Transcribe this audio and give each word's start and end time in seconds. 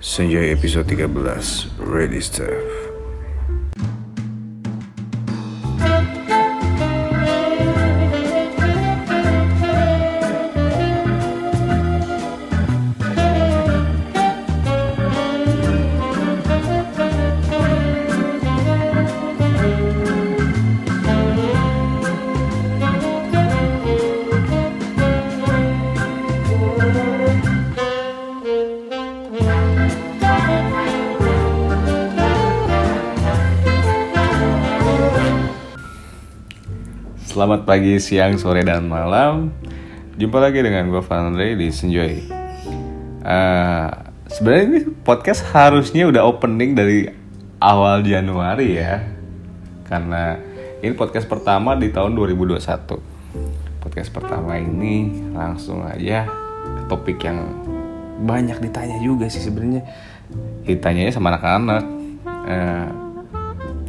Senjai 0.00 0.48
episode 0.48 0.88
13 0.96 1.76
Ready 1.76 2.20
Stuff 2.22 2.89
Selamat 37.50 37.66
pagi, 37.66 37.98
siang, 37.98 38.38
sore, 38.38 38.62
dan 38.62 38.86
malam. 38.86 39.50
Jumpa 40.14 40.38
lagi 40.38 40.62
dengan 40.62 40.86
gue 40.86 41.02
Andre 41.02 41.58
di 41.58 41.74
Senjoy. 41.74 42.30
Uh, 43.26 43.90
Sebenarnya 44.30 44.64
ini 44.70 44.80
podcast 45.02 45.42
harusnya 45.50 46.06
udah 46.06 46.30
opening 46.30 46.78
dari 46.78 47.10
awal 47.58 48.06
Januari 48.06 48.78
ya, 48.78 49.02
karena 49.82 50.38
ini 50.78 50.94
podcast 50.94 51.26
pertama 51.26 51.74
di 51.74 51.90
tahun 51.90 52.14
2021. 52.14 52.62
Podcast 53.82 54.14
pertama 54.14 54.54
ini 54.54 55.10
langsung 55.34 55.82
aja 55.82 56.30
topik 56.86 57.18
yang 57.26 57.50
banyak 58.30 58.62
ditanya 58.62 59.02
juga 59.02 59.26
sih 59.26 59.42
sebenarnya. 59.42 59.82
Ditanyanya 60.70 61.10
sama 61.10 61.34
anak-anak 61.34 61.82
uh, 62.46 62.88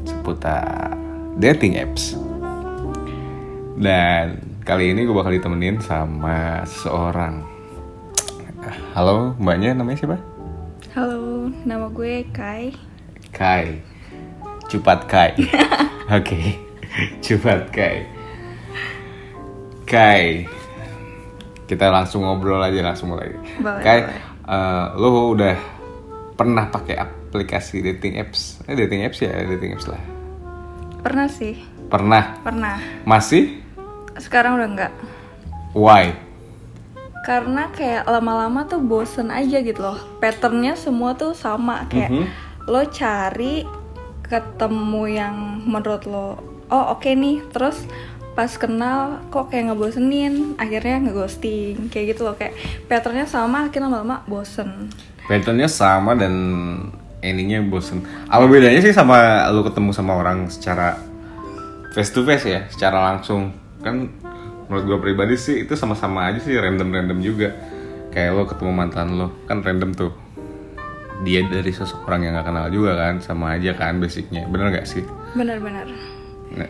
seputar 0.02 0.98
dating 1.38 1.78
apps. 1.78 2.31
Dan 3.82 4.38
kali 4.62 4.94
ini 4.94 5.04
gue 5.04 5.16
bakal 5.16 5.34
ditemenin 5.34 5.82
sama 5.82 6.62
seseorang. 6.64 7.42
Halo, 8.94 9.34
mbaknya 9.42 9.74
namanya 9.74 9.98
siapa? 9.98 10.18
Halo, 10.94 11.50
nama 11.66 11.90
gue 11.90 12.22
Kai. 12.30 12.78
Kai. 13.34 13.82
Cupat 14.70 15.10
Kai. 15.10 15.34
Oke. 16.18 16.62
Cupat 17.26 17.74
Kai. 17.74 18.06
Kai. 19.90 20.46
Kita 21.66 21.90
langsung 21.90 22.22
ngobrol 22.22 22.62
aja 22.62 22.86
langsung 22.86 23.16
mulai. 23.16 23.34
Boleh, 23.58 23.82
Kai, 23.82 24.00
boleh. 24.06 24.22
eh, 24.46 24.86
lo 24.94 25.34
udah 25.34 25.56
pernah 26.36 26.68
pakai 26.68 27.00
aplikasi 27.00 27.82
dating 27.82 28.20
apps? 28.20 28.62
Eh 28.68 28.76
dating 28.76 29.08
apps 29.08 29.24
ya, 29.24 29.32
dating 29.48 29.74
apps 29.74 29.88
lah. 29.88 30.02
Pernah 31.02 31.26
sih, 31.26 31.58
Pernah. 31.90 32.44
pernah. 32.44 32.78
Masih? 33.08 33.61
Sekarang 34.18 34.60
udah 34.60 34.68
enggak. 34.68 34.94
Why? 35.72 36.12
Karena 37.22 37.70
kayak 37.70 38.10
lama-lama 38.10 38.66
tuh 38.66 38.82
bosen 38.82 39.30
aja 39.30 39.62
gitu 39.62 39.78
loh. 39.78 40.00
Patternnya 40.18 40.74
semua 40.74 41.14
tuh 41.14 41.38
sama 41.38 41.86
kayak 41.86 42.10
Mhm. 42.10 42.26
lo 42.66 42.82
cari 42.88 43.66
ketemu 44.22 45.04
yang 45.12 45.36
menurut 45.66 46.08
lo 46.08 46.40
oh 46.72 46.96
oke 46.96 47.10
nih 47.10 47.44
terus 47.52 47.84
pas 48.32 48.48
kenal 48.56 49.20
kok 49.28 49.52
kayak 49.52 49.68
ngebosenin 49.68 50.56
akhirnya 50.56 51.04
ngeghosting 51.04 51.92
kayak 51.92 52.16
gitu 52.16 52.24
loh 52.24 52.40
kayak 52.40 52.56
patternnya 52.88 53.28
sama 53.28 53.68
akhirnya 53.68 53.92
lama-lama 53.92 54.24
bosen 54.24 54.88
Patternnya 55.28 55.68
sama 55.68 56.16
dan 56.16 56.32
endingnya 57.20 57.62
bosen. 57.62 58.02
Apa 58.28 58.48
bedanya 58.50 58.80
sih 58.80 58.92
sama 58.92 59.46
lu 59.52 59.62
ketemu 59.62 59.94
sama 59.94 60.18
orang 60.18 60.50
secara 60.50 60.98
face 61.94 62.10
to 62.10 62.24
face 62.24 62.48
ya, 62.48 62.66
secara 62.68 63.14
langsung? 63.14 63.54
Kan 63.82 64.14
menurut 64.70 64.86
gue 64.88 64.98
pribadi 65.12 65.36
sih 65.36 65.68
itu 65.68 65.76
sama-sama 65.76 66.30
aja 66.32 66.40
sih 66.40 66.56
random-random 66.56 67.20
juga. 67.20 67.54
Kayak 68.12 68.32
lo 68.36 68.44
ketemu 68.48 68.72
mantan 68.72 69.08
lo, 69.18 69.28
kan 69.46 69.66
random 69.66 69.92
tuh. 69.98 70.14
Dia 71.22 71.46
dari 71.46 71.70
sosok 71.70 72.10
orang 72.10 72.26
yang 72.26 72.34
gak 72.42 72.50
kenal 72.50 72.66
juga 72.74 72.98
kan, 72.98 73.22
sama 73.22 73.54
aja 73.56 73.78
kan 73.78 74.02
basicnya. 74.02 74.50
Bener 74.50 74.74
gak 74.74 74.90
sih? 74.90 75.06
benar-benar 75.36 75.88
Nah, 76.52 76.68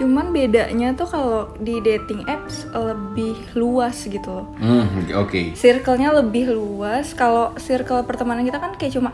cuman 0.00 0.32
bedanya 0.32 0.96
tuh 0.96 1.04
kalau 1.10 1.52
di 1.60 1.82
dating 1.84 2.24
apps 2.24 2.64
lebih 2.72 3.36
luas 3.52 4.08
gitu 4.08 4.30
loh 4.30 4.46
hmm, 4.56 5.12
oke. 5.12 5.52
circle-nya 5.52 6.14
lebih 6.16 6.48
luas. 6.54 7.12
Kalau 7.12 7.52
circle 7.60 8.06
pertemanan 8.08 8.48
kita 8.48 8.56
kan 8.62 8.72
kayak 8.80 8.96
cuma 8.96 9.12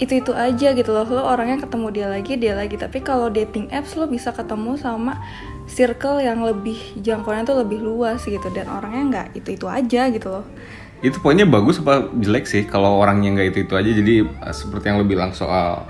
itu-itu 0.00 0.32
aja 0.32 0.72
gitu 0.72 0.88
loh. 0.96 1.04
Lo 1.04 1.28
orangnya 1.28 1.60
ketemu 1.60 1.86
dia 1.92 2.06
lagi, 2.08 2.32
dia 2.40 2.56
lagi. 2.56 2.80
Tapi 2.80 3.04
kalau 3.04 3.28
dating 3.28 3.68
apps 3.68 3.92
lo 4.00 4.08
bisa 4.08 4.32
ketemu 4.32 4.80
sama 4.80 5.20
circle 5.70 6.18
yang 6.18 6.42
lebih 6.42 6.76
jangkauannya 6.98 7.46
tuh 7.46 7.58
lebih 7.62 7.78
luas 7.78 8.20
gitu 8.26 8.50
dan 8.50 8.66
orangnya 8.66 9.02
nggak 9.06 9.26
itu-itu 9.38 9.70
aja 9.70 10.10
gitu 10.10 10.28
loh. 10.28 10.44
Itu 11.00 11.22
poinnya 11.22 11.46
bagus 11.46 11.80
apa 11.80 12.10
jelek 12.12 12.44
sih 12.44 12.66
kalau 12.66 12.98
orangnya 12.98 13.38
nggak 13.38 13.48
itu 13.54 13.58
itu 13.64 13.74
aja 13.78 13.90
jadi 13.94 14.14
eh, 14.26 14.54
seperti 14.54 14.90
yang 14.90 14.98
lo 15.00 15.06
bilang 15.06 15.30
soal 15.32 15.86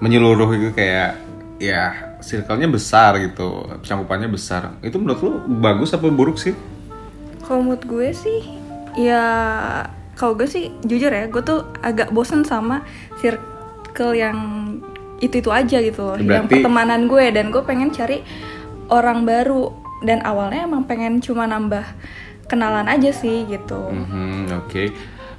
menyeluruh 0.00 0.50
itu 0.52 0.68
kayak 0.74 1.16
ya 1.60 2.16
circle-nya 2.20 2.68
besar 2.68 3.16
gitu, 3.16 3.64
cangkupannya 3.80 4.28
besar. 4.28 4.76
Itu 4.80 5.00
menurut 5.00 5.20
lo 5.22 5.30
bagus 5.60 5.92
apa 5.92 6.08
buruk 6.08 6.36
sih? 6.36 6.52
Kalau 7.44 7.64
menurut 7.64 7.84
gue 7.84 8.08
sih 8.12 8.40
ya 8.98 9.24
kalau 10.16 10.36
gue 10.36 10.44
sih 10.44 10.68
jujur 10.84 11.08
ya, 11.08 11.30
gue 11.30 11.40
tuh 11.40 11.64
agak 11.80 12.12
bosen 12.12 12.44
sama 12.44 12.84
circle 13.20 14.12
yang 14.12 14.36
itu-itu 15.20 15.48
aja 15.48 15.80
gitu 15.80 16.00
loh, 16.00 16.16
yang 16.16 16.44
Berarti- 16.48 16.60
pertemanan 16.60 17.04
gue 17.04 17.24
dan 17.28 17.52
gue 17.52 17.60
pengen 17.60 17.92
cari 17.92 18.24
orang 18.90 19.22
baru 19.22 19.70
dan 20.00 20.20
awalnya 20.20 20.64
emang 20.64 20.84
pengen 20.84 21.18
cuma 21.18 21.44
nambah 21.44 21.84
kenalan 22.44 22.86
aja 22.86 23.10
sih 23.10 23.46
gitu. 23.46 23.78
Mhm, 23.88 24.50
Oke. 24.58 24.90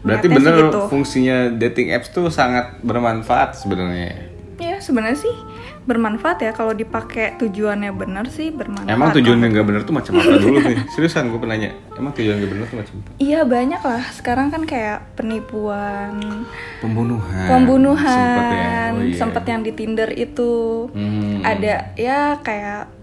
Berarti 0.01 0.25
Niatnya 0.25 0.33
sih 0.33 0.37
bener 0.41 0.55
gitu. 0.65 0.81
fungsinya 0.87 1.37
dating 1.53 1.91
apps 1.91 2.09
tuh 2.09 2.27
sangat 2.27 2.81
bermanfaat 2.81 3.53
sebenarnya. 3.55 4.33
Ya 4.57 4.77
sebenarnya 4.77 5.17
sih 5.19 5.35
bermanfaat 5.81 6.37
ya 6.39 6.53
kalau 6.53 6.69
dipakai 6.71 7.33
tujuannya 7.35 7.89
benar 7.91 8.25
sih 8.25 8.49
bermanfaat. 8.49 8.85
Emang 8.87 9.09
tujuan 9.11 9.37
yang 9.37 9.51
nggak 9.51 9.65
bener 9.65 9.81
tuh 9.81 9.91
macam 9.91 10.13
apa 10.15 10.37
dulu 10.37 10.57
nih? 10.59 10.77
Seriusan 10.93 11.29
gue 11.29 11.37
penanya. 11.37 11.69
Emang 11.93 12.13
tujuan 12.13 12.33
yang 12.33 12.39
nggak 12.39 12.53
bener 12.53 12.65
tuh 12.65 12.77
macam 12.77 12.93
apa? 12.95 13.09
Iya 13.17 13.39
banyak 13.43 13.81
lah. 13.81 14.03
Sekarang 14.11 14.47
kan 14.49 14.63
kayak 14.63 14.97
penipuan, 15.13 16.45
Pembunuhan. 16.77 17.45
pembunuhan, 17.45 18.05
Sempet 18.05 18.45
ya. 18.47 18.77
Oh, 18.89 19.01
iya. 19.01 19.17
sempet 19.17 19.43
yang 19.43 19.61
di 19.61 19.71
Tinder 19.71 20.09
itu. 20.11 20.53
Hmm. 20.93 21.41
Ada 21.41 21.73
ya 21.93 22.19
kayak 22.37 23.00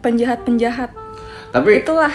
penjahat-penjahat. 0.00 0.90
Tapi 1.52 1.84
Itulah. 1.84 2.12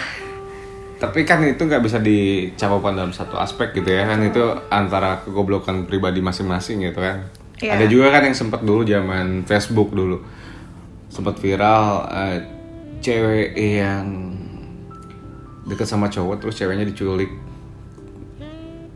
Tapi 0.96 1.28
kan 1.28 1.44
itu 1.44 1.60
nggak 1.60 1.84
bisa 1.84 2.00
dicakupan 2.00 2.96
dalam 2.96 3.12
satu 3.12 3.36
aspek 3.36 3.76
gitu 3.76 3.92
ya 3.92 4.08
kan 4.08 4.16
itu 4.24 4.40
antara 4.72 5.20
kegoblokan 5.20 5.84
pribadi 5.84 6.24
masing-masing 6.24 6.88
gitu 6.88 7.04
kan. 7.04 7.28
Iya. 7.60 7.76
Ada 7.76 7.86
juga 7.88 8.06
kan 8.16 8.24
yang 8.24 8.36
sempat 8.36 8.64
dulu 8.64 8.80
zaman 8.80 9.44
Facebook 9.44 9.92
dulu 9.92 10.24
sempat 11.12 11.36
viral 11.36 12.08
eh, 12.12 12.38
cewek 13.00 13.56
yang 13.56 14.36
deket 15.68 15.84
sama 15.88 16.08
cowok 16.08 16.44
terus 16.44 16.54
ceweknya 16.56 16.84
diculik 16.88 17.28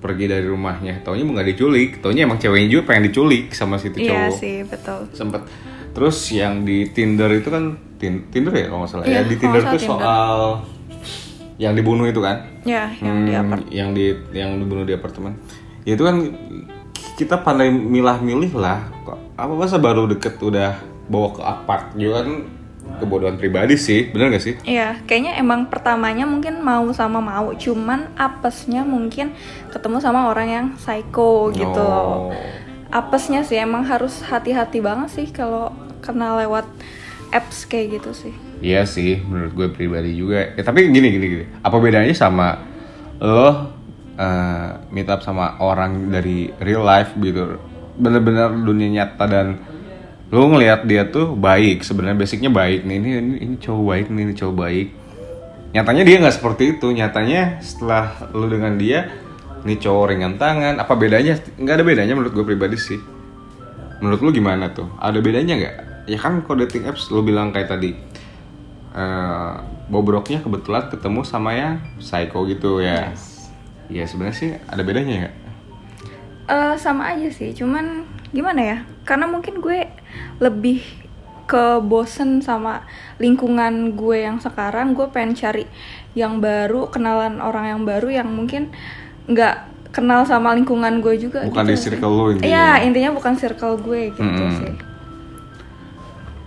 pergi 0.01 0.25
dari 0.33 0.47
rumahnya 0.49 1.05
taunya 1.05 1.28
nggak 1.28 1.49
diculik 1.53 2.01
taunya 2.01 2.25
emang 2.25 2.41
ceweknya 2.41 2.69
juga 2.72 2.83
pengen 2.93 3.12
diculik 3.12 3.53
sama 3.53 3.77
si 3.77 3.93
itu 3.93 4.01
Iya 4.01 4.33
cowok 4.33 4.37
sih 4.41 4.57
betul. 4.65 5.01
sempet 5.12 5.43
terus 5.93 6.17
yang 6.33 6.65
di 6.65 6.89
Tinder 6.89 7.28
itu 7.37 7.53
kan 7.53 7.77
Tinder 8.00 8.50
ya 8.50 8.66
kalau 8.66 8.81
nggak 8.81 8.91
salah 8.91 9.05
Iya, 9.05 9.15
ya 9.15 9.22
di 9.22 9.37
Tinder 9.37 9.61
tuh 9.62 9.77
Tinder. 9.77 9.91
soal 9.93 10.38
yang 11.56 11.72
dibunuh 11.75 12.05
itu 12.05 12.19
kan 12.19 12.41
Ya 12.65 12.88
yang 12.97 13.22
di 13.22 13.31
Hmm, 13.31 13.44
apart. 13.47 13.62
yang 13.69 13.88
di 13.93 14.05
yang 14.33 14.56
dibunuh 14.56 14.83
di 14.83 14.93
apartemen 14.93 15.37
ya 15.83 15.93
itu 15.93 16.03
kan 16.03 16.16
kita 17.15 17.37
pandai 17.39 17.69
milah-milih 17.69 18.53
lah 18.54 18.80
kok 19.03 19.21
apa 19.34 19.53
masa 19.54 19.77
baru 19.77 20.04
deket 20.07 20.36
udah 20.36 20.80
bawa 21.07 21.28
ke 21.30 21.42
apart 21.42 21.84
juga 21.95 22.22
kan 22.22 22.48
kebodohan 22.97 23.36
pribadi 23.36 23.77
sih 23.77 24.09
bener 24.09 24.30
gak 24.30 24.41
sih 24.42 24.54
Iya, 24.63 24.98
kayaknya 25.04 25.36
emang 25.36 25.69
pertamanya 25.69 26.24
mungkin 26.24 26.59
mau 26.59 26.89
sama 26.91 27.19
mau, 27.19 27.53
cuman 27.54 28.13
apesnya 28.15 28.83
mungkin 28.83 29.36
ketemu 29.69 30.01
sama 30.01 30.27
orang 30.27 30.48
yang 30.48 30.66
psycho 30.74 31.48
gitu 31.51 31.77
Oh. 31.77 32.33
loh. 32.33 32.34
Apesnya 32.91 33.41
sih 33.41 33.54
emang 33.57 33.84
harus 33.84 34.19
hati-hati 34.21 34.80
banget 34.80 35.09
sih 35.13 35.27
kalau 35.28 35.71
kenal 36.01 36.34
lewat 36.36 36.66
apps 37.30 37.66
kayak 37.66 37.98
gitu 37.98 38.10
sih. 38.15 38.34
Iya 38.60 38.84
sih, 38.84 39.22
menurut 39.24 39.53
gue 39.56 39.68
pribadi 39.72 40.15
juga. 40.15 40.53
Ya, 40.53 40.62
tapi 40.66 40.91
gini 40.91 41.09
gini 41.09 41.27
gini. 41.27 41.44
Apa 41.65 41.80
bedanya 41.80 42.12
sama 42.12 42.60
lo 43.22 43.72
eh, 44.21 44.68
meet 44.92 45.09
up 45.09 45.24
sama 45.24 45.56
orang 45.62 46.10
dari 46.12 46.53
real 46.60 46.84
life 46.84 47.16
gitu, 47.16 47.56
bener-bener 47.97 48.53
dunia 48.53 48.88
nyata 49.00 49.24
dan 49.24 49.47
lo 50.30 50.47
ngelihat 50.47 50.86
dia 50.86 51.09
tuh 51.09 51.34
baik, 51.34 51.82
sebenarnya 51.82 52.18
basicnya 52.21 52.50
baik 52.53 52.84
nih. 52.84 52.97
Ini 53.00 53.09
ini, 53.18 53.34
ini 53.41 53.54
cowok 53.59 53.84
baik 53.86 54.06
nih, 54.12 54.22
ini 54.28 54.34
cowok 54.36 54.56
baik. 54.56 54.88
Nyatanya 55.71 56.03
dia 56.03 56.16
nggak 56.21 56.36
seperti 56.36 56.62
itu. 56.76 56.86
Nyatanya 56.91 57.62
setelah 57.62 58.30
lo 58.34 58.47
dengan 58.50 58.74
dia, 58.74 59.06
Ini 59.60 59.76
cowok 59.76 60.04
ringan 60.09 60.41
tangan, 60.41 60.80
apa 60.80 60.97
bedanya? 60.97 61.36
Nggak 61.60 61.74
ada 61.76 61.84
bedanya 61.84 62.15
menurut 62.16 62.33
gue 62.33 62.44
pribadi 62.48 62.80
sih. 62.80 62.97
Menurut 64.00 64.24
lu 64.24 64.33
gimana 64.33 64.72
tuh? 64.72 64.88
Ada 64.97 65.21
bedanya 65.21 65.53
nggak? 65.60 65.76
Ya 66.08 66.18
kan 66.18 66.41
kalau 66.44 66.64
dating 66.64 66.88
apps 66.88 67.12
lu 67.12 67.20
bilang 67.20 67.52
kayak 67.52 67.68
tadi, 67.72 67.97
eh 68.97 69.52
bobroknya 69.91 70.41
kebetulan 70.41 70.86
ketemu 70.88 71.20
sama 71.26 71.50
yang 71.54 71.82
psycho 71.98 72.47
gitu 72.47 72.80
ya. 72.80 73.10
Iya 73.91 74.06
sebenarnya 74.06 74.36
sih 74.38 74.50
ada 74.54 74.82
bedanya 74.86 75.14
nggak? 75.26 75.34
Eh, 76.50 76.74
sama 76.78 77.14
aja 77.14 77.30
sih, 77.30 77.54
cuman 77.54 78.06
gimana 78.34 78.60
ya? 78.62 78.78
Karena 79.06 79.26
mungkin 79.30 79.62
gue 79.62 79.86
lebih 80.42 80.82
ke 81.50 81.82
bosen 81.82 82.38
sama 82.42 82.86
lingkungan 83.18 83.98
gue 83.98 84.26
yang 84.26 84.38
sekarang. 84.38 84.94
Gue 84.94 85.10
pengen 85.10 85.34
cari 85.34 85.66
yang 86.14 86.38
baru, 86.42 86.91
kenalan 86.91 87.38
orang 87.42 87.70
yang 87.70 87.82
baru 87.86 88.22
yang 88.22 88.28
mungkin 88.30 88.70
nggak 89.30 89.70
kenal 89.91 90.22
sama 90.26 90.54
lingkungan 90.54 91.02
gue 91.02 91.18
juga. 91.18 91.47
Bukan 91.47 91.66
gitu 91.66 91.70
di 91.70 91.76
sih. 91.78 91.84
circle 91.91 92.14
lu 92.14 92.24
intinya. 92.34 92.47
Iya, 92.47 92.68
intinya 92.86 93.10
bukan 93.14 93.34
circle 93.34 93.74
gue 93.82 94.14
gitu 94.14 94.22
Mm-mm. 94.22 94.58
sih. 94.58 94.74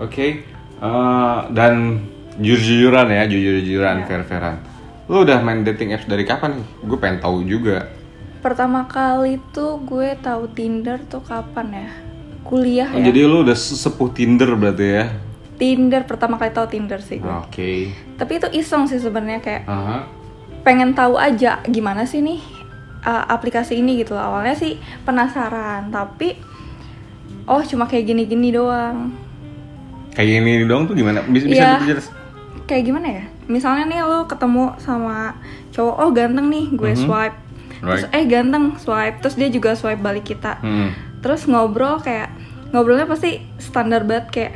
Oke, 0.03 0.43
eh, 0.83 1.39
dan 1.55 2.03
jujur-jujuran 2.35 3.07
ya, 3.07 3.23
jujur-jujuran, 3.23 4.03
Iya. 4.03 4.05
fair-fairan. 4.05 4.55
Lu 5.07 5.23
udah 5.23 5.39
main 5.39 5.63
dating 5.63 5.95
apps 5.95 6.07
dari 6.07 6.23
kapan 6.23 6.59
nih? 6.59 6.67
Gue 6.83 6.97
pengen 6.97 7.19
tahu 7.19 7.43
juga. 7.43 7.87
Pertama 8.39 8.83
kali 8.83 9.39
tuh 9.55 9.79
gue 9.79 10.15
tahu 10.19 10.51
Tinder 10.51 10.99
tuh 11.07 11.23
kapan 11.23 11.87
ya? 11.87 11.89
Kuliah 12.43 12.91
Oh, 12.91 12.99
ya. 12.99 13.07
Jadi 13.07 13.19
lu 13.23 13.47
udah 13.47 13.55
sepuh 13.55 14.11
Tinder 14.11 14.51
berarti 14.59 14.87
ya? 14.99 15.05
Tinder 15.55 16.03
pertama 16.03 16.35
kali 16.35 16.51
tahu 16.51 16.67
Tinder 16.67 16.99
sih 16.99 17.23
gue. 17.23 17.29
Oke. 17.29 17.93
Tapi 18.19 18.31
itu 18.35 18.47
iseng 18.51 18.83
sih 18.83 18.99
sebenarnya 18.99 19.39
kayak 19.39 19.63
Aha. 19.63 20.03
pengen 20.67 20.91
tahu 20.91 21.15
aja 21.15 21.63
gimana 21.63 22.03
sih 22.03 22.19
nih 22.19 22.43
uh, 23.05 23.31
aplikasi 23.31 23.79
ini 23.79 24.03
gitu. 24.03 24.19
Awalnya 24.19 24.59
sih 24.59 24.75
penasaran, 25.07 25.87
tapi 25.87 26.35
oh 27.47 27.63
cuma 27.63 27.87
kayak 27.87 28.11
gini-gini 28.11 28.51
doang. 28.51 29.11
Kayak 30.13 30.29
ini 30.39 30.63
dong 30.63 30.85
tuh 30.85 30.93
gimana? 30.93 31.21
Bisa, 31.25 31.45
bisa 31.45 31.65
dijelas? 31.79 32.07
Kayak 32.63 32.83
gimana 32.85 33.07
ya? 33.09 33.23
Misalnya 33.45 33.83
nih 33.85 33.99
lo 34.01 34.23
ketemu 34.23 34.77
sama 34.77 35.35
cowok, 35.69 35.95
oh 35.97 36.09
ganteng 36.09 36.47
nih, 36.47 36.65
gue 36.71 36.91
Mhm. 36.91 36.99
swipe. 36.99 37.37
Terus 37.81 38.01
Right. 38.01 38.15
eh 38.15 38.25
ganteng, 38.25 38.65
swipe. 38.77 39.19
Terus 39.19 39.35
dia 39.35 39.49
juga 39.49 39.73
swipe 39.73 39.99
balik 39.99 40.25
kita. 40.25 40.57
Hmm. 40.59 40.91
terus 41.19 41.47
ngobrol 41.47 42.03
kayak 42.03 42.35
ngobrolnya 42.69 43.07
pasti 43.07 43.39
standar 43.55 44.03
banget 44.03 44.27
kayak 44.29 44.53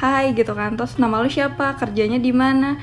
hai 0.00 0.32
gitu 0.32 0.56
kan 0.56 0.72
terus 0.72 0.96
nama 0.96 1.20
lu 1.20 1.28
siapa 1.28 1.76
kerjanya 1.76 2.16
di 2.16 2.32
mana 2.32 2.80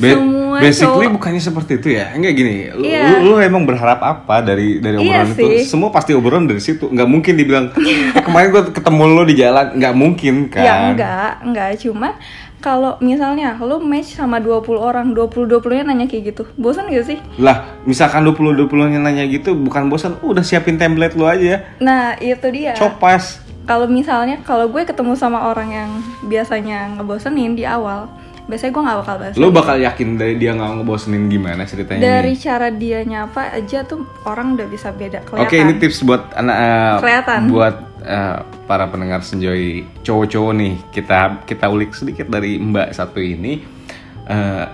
Ba- 0.00 0.10
semua 0.10 0.56
basically 0.58 1.06
cowok 1.06 1.14
bukannya 1.14 1.42
seperti 1.42 1.72
itu 1.76 1.88
ya? 1.92 2.06
Enggak 2.10 2.32
gini. 2.34 2.54
Lu, 2.70 2.82
Iya. 2.82 3.02
lu, 3.14 3.30
lu 3.30 3.34
emang 3.38 3.62
berharap 3.62 4.00
apa 4.00 4.40
dari 4.40 4.76
dari 4.76 4.96
Iya 4.98 5.22
obrolan 5.22 5.28
itu? 5.30 5.44
sih. 5.60 5.68
Semua 5.68 5.88
pasti 5.88 6.10
obrolan 6.10 6.44
dari 6.44 6.58
situ. 6.58 6.88
Nggak 6.88 7.06
mungkin 7.06 7.32
dibilang 7.34 7.70
"Eh, 7.76 8.18
kemarin 8.18 8.48
gue 8.50 8.62
ketemu 8.70 9.02
lu 9.06 9.22
di 9.22 9.36
jalan. 9.36 9.66
Nggak 9.72 9.94
mungkin 9.94 10.34
kan? 10.48 10.62
ya 10.62 10.74
enggak 10.88 11.30
enggak 11.42 11.68
cuma 11.78 12.16
kalau 12.58 13.00
misalnya 13.00 13.56
lu 13.58 13.80
match 13.80 14.12
sama 14.14 14.36
20 14.36 14.76
orang 14.76 15.12
20 15.12 15.48
20 15.48 15.72
nya 15.74 15.84
nanya 15.86 16.04
kayak 16.04 16.24
gitu 16.30 16.44
bosan 16.54 16.88
gak 16.88 17.06
sih 17.06 17.16
Lah, 17.36 17.80
misalkan 17.82 18.20
20 18.20 18.52
20 18.54 18.84
nya 18.86 19.00
nanya 19.00 19.24
gitu 19.24 19.52
bukan 19.54 19.88
bosan, 19.88 20.20
udah 20.20 20.40
siapin 20.40 20.76
template 20.76 21.14
lu 21.14 21.24
aja. 21.24 21.64
nah 21.78 22.12
itu 22.16 22.44
dia 22.50 22.72
Copas. 22.74 23.40
kalau 23.64 23.88
misalnya 23.88 24.40
kalau 24.42 24.66
gue 24.66 24.82
ketemu 24.82 25.14
sama 25.14 25.46
orang 25.46 25.68
yang 25.70 25.90
biasanya 26.22 26.92
ngebosenin 26.94 27.54
di 27.54 27.64
awal 27.64 28.12
biasanya 28.50 28.72
gue 28.74 28.82
nggak 28.82 28.98
bakal 28.98 29.16
bahas 29.16 29.34
Lu 29.38 29.48
bakal 29.48 29.76
yakin 29.78 30.18
dari 30.18 30.34
dia 30.34 30.50
nggak 30.52 30.70
ngebosenin 30.76 31.30
gimana 31.30 31.62
ceritanya 31.62 32.02
dari 32.02 32.34
nih? 32.34 32.42
cara 32.42 32.68
dia 32.68 32.98
nyapa 33.00 33.54
aja 33.54 33.86
tuh 33.86 34.02
orang 34.26 34.58
udah 34.58 34.66
bisa 34.66 34.90
beda 34.90 35.22
kelihatan 35.22 35.46
Oke, 35.46 35.56
ini 35.56 35.72
tips 35.78 36.02
buat 36.02 36.26
anak 36.34 36.56
eh, 36.58 36.96
Kelihatan. 37.00 37.40
buat 37.46 37.76
eh, 38.02 38.36
para 38.66 38.84
pendengar 38.86 39.22
senjoy 39.22 39.86
cowok-cowok 40.02 40.52
nih. 40.52 40.74
Kita 40.90 41.18
kita 41.42 41.66
ulik 41.66 41.94
sedikit 41.94 42.26
dari 42.26 42.58
Mbak 42.58 42.88
satu 42.90 43.18
ini 43.18 43.78
Eh, 44.26 44.64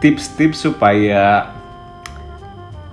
tips-tips 0.00 0.64
supaya 0.64 1.52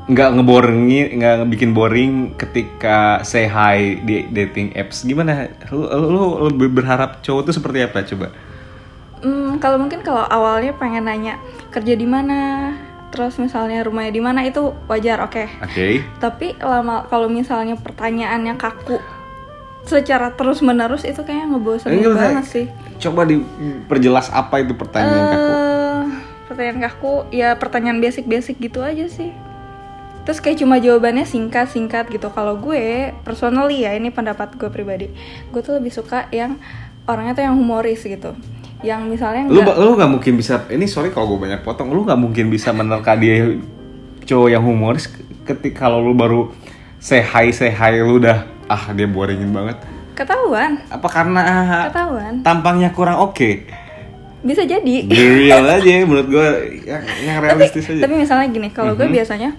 nggak 0.09 0.29
ngeboringin, 0.35 1.05
nggak 1.15 1.35
bikin 1.47 1.71
boring 1.71 2.33
ketika 2.33 3.21
say 3.21 3.45
hi 3.45 4.01
di 4.01 4.25
dating 4.27 4.73
apps. 4.73 5.05
Gimana? 5.05 5.47
Lu, 5.69 5.85
lu, 5.85 6.07
lu 6.09 6.23
lebih 6.49 6.75
berharap 6.75 7.21
cowok 7.21 7.47
tuh 7.47 7.55
seperti 7.55 7.85
apa 7.85 8.01
coba? 8.03 8.27
Hmm, 9.19 9.59
kalau 9.59 9.75
mungkin 9.75 9.99
kalau 9.99 10.23
awalnya 10.23 10.71
pengen 10.79 11.03
nanya 11.07 11.35
kerja 11.75 11.93
di 11.95 12.07
mana, 12.07 12.71
terus 13.11 13.35
misalnya 13.35 13.83
rumahnya 13.83 14.15
di 14.15 14.23
mana 14.23 14.47
itu 14.47 14.71
wajar, 14.87 15.19
oke. 15.27 15.45
Oke. 15.65 16.03
Tapi 16.23 16.55
lama 16.59 17.03
kalau 17.11 17.27
misalnya 17.27 17.75
pertanyaannya 17.75 18.55
kaku 18.55 18.99
secara 19.89 20.35
terus 20.37 20.61
menerus 20.61 21.01
itu 21.01 21.17
kayaknya 21.25 21.55
ngebosenin 21.55 21.99
Enggak, 22.05 22.15
banget 22.15 22.45
sih. 22.45 22.65
Coba 23.01 23.25
diperjelas 23.25 24.29
apa 24.29 24.61
itu 24.61 24.77
pertanyaan 24.77 25.25
kaku. 25.33 25.51
Eh, 25.51 26.03
pertanyaan 26.45 26.79
kaku 26.85 27.13
ya 27.33 27.49
pertanyaan 27.57 27.99
basic-basic 27.99 28.61
gitu 28.61 28.85
aja 28.85 29.09
sih. 29.09 29.33
Terus 30.27 30.39
kayak 30.45 30.61
cuma 30.61 30.77
jawabannya 30.77 31.25
singkat-singkat 31.25 32.13
gitu. 32.13 32.29
Kalau 32.29 32.53
gue 32.61 33.15
personally 33.25 33.81
ya 33.81 33.97
ini 33.97 34.13
pendapat 34.13 34.53
gue 34.61 34.69
pribadi, 34.69 35.09
gue 35.49 35.61
tuh 35.65 35.81
lebih 35.81 35.89
suka 35.89 36.29
yang 36.29 36.61
orangnya 37.09 37.33
tuh 37.33 37.43
yang 37.49 37.57
humoris 37.57 38.05
gitu. 38.05 38.37
Yang 38.79 39.01
misalnya 39.09 39.43
lu 39.45 39.59
ba- 39.61 39.75
lu 39.75 39.91
nggak 39.93 40.07
mungkin 40.09 40.33
bisa 40.35 40.63
ini 40.67 40.85
sorry 40.85 41.09
kalau 41.09 41.27
gue 41.29 41.45
banyak 41.45 41.61
potong 41.61 41.89
lu 41.89 42.01
nggak 42.01 42.15
mungkin 42.15 42.47
bisa 42.47 42.71
menerka 42.71 43.13
dia 43.13 43.51
cowok 44.23 44.49
yang 44.49 44.63
humoris 44.63 45.11
ketika 45.43 45.83
kalau 45.83 45.99
lu 45.99 46.13
baru 46.13 46.55
say 46.97 47.19
hi 47.19 47.49
say 47.49 47.69
hi 47.69 47.97
lu 47.97 48.17
udah 48.17 48.39
ah 48.65 48.91
dia 48.91 49.05
boringin 49.05 49.49
banget 49.49 49.79
ketahuan, 50.13 50.75
apa 50.85 51.07
karena 51.07 51.39
ah, 51.39 51.83
ketahuan. 51.87 52.33
tampangnya 52.39 52.89
kurang 52.89 53.19
oke 53.21 53.63
Bisa 54.39 54.63
jadi. 54.63 55.07
real 55.07 55.63
aja 55.73 55.91
menurut 56.01 56.27
gue 56.27 56.47
yang, 56.85 57.03
yang 57.21 57.37
realistis 57.39 57.83
tapi, 57.83 57.93
aja 57.93 58.03
tapi 58.03 58.13
misalnya 58.17 58.47
gini, 58.49 58.67
kalau 58.69 58.93
gue 58.93 59.03
Mhm. 59.05 59.15
biasanya 59.15 59.49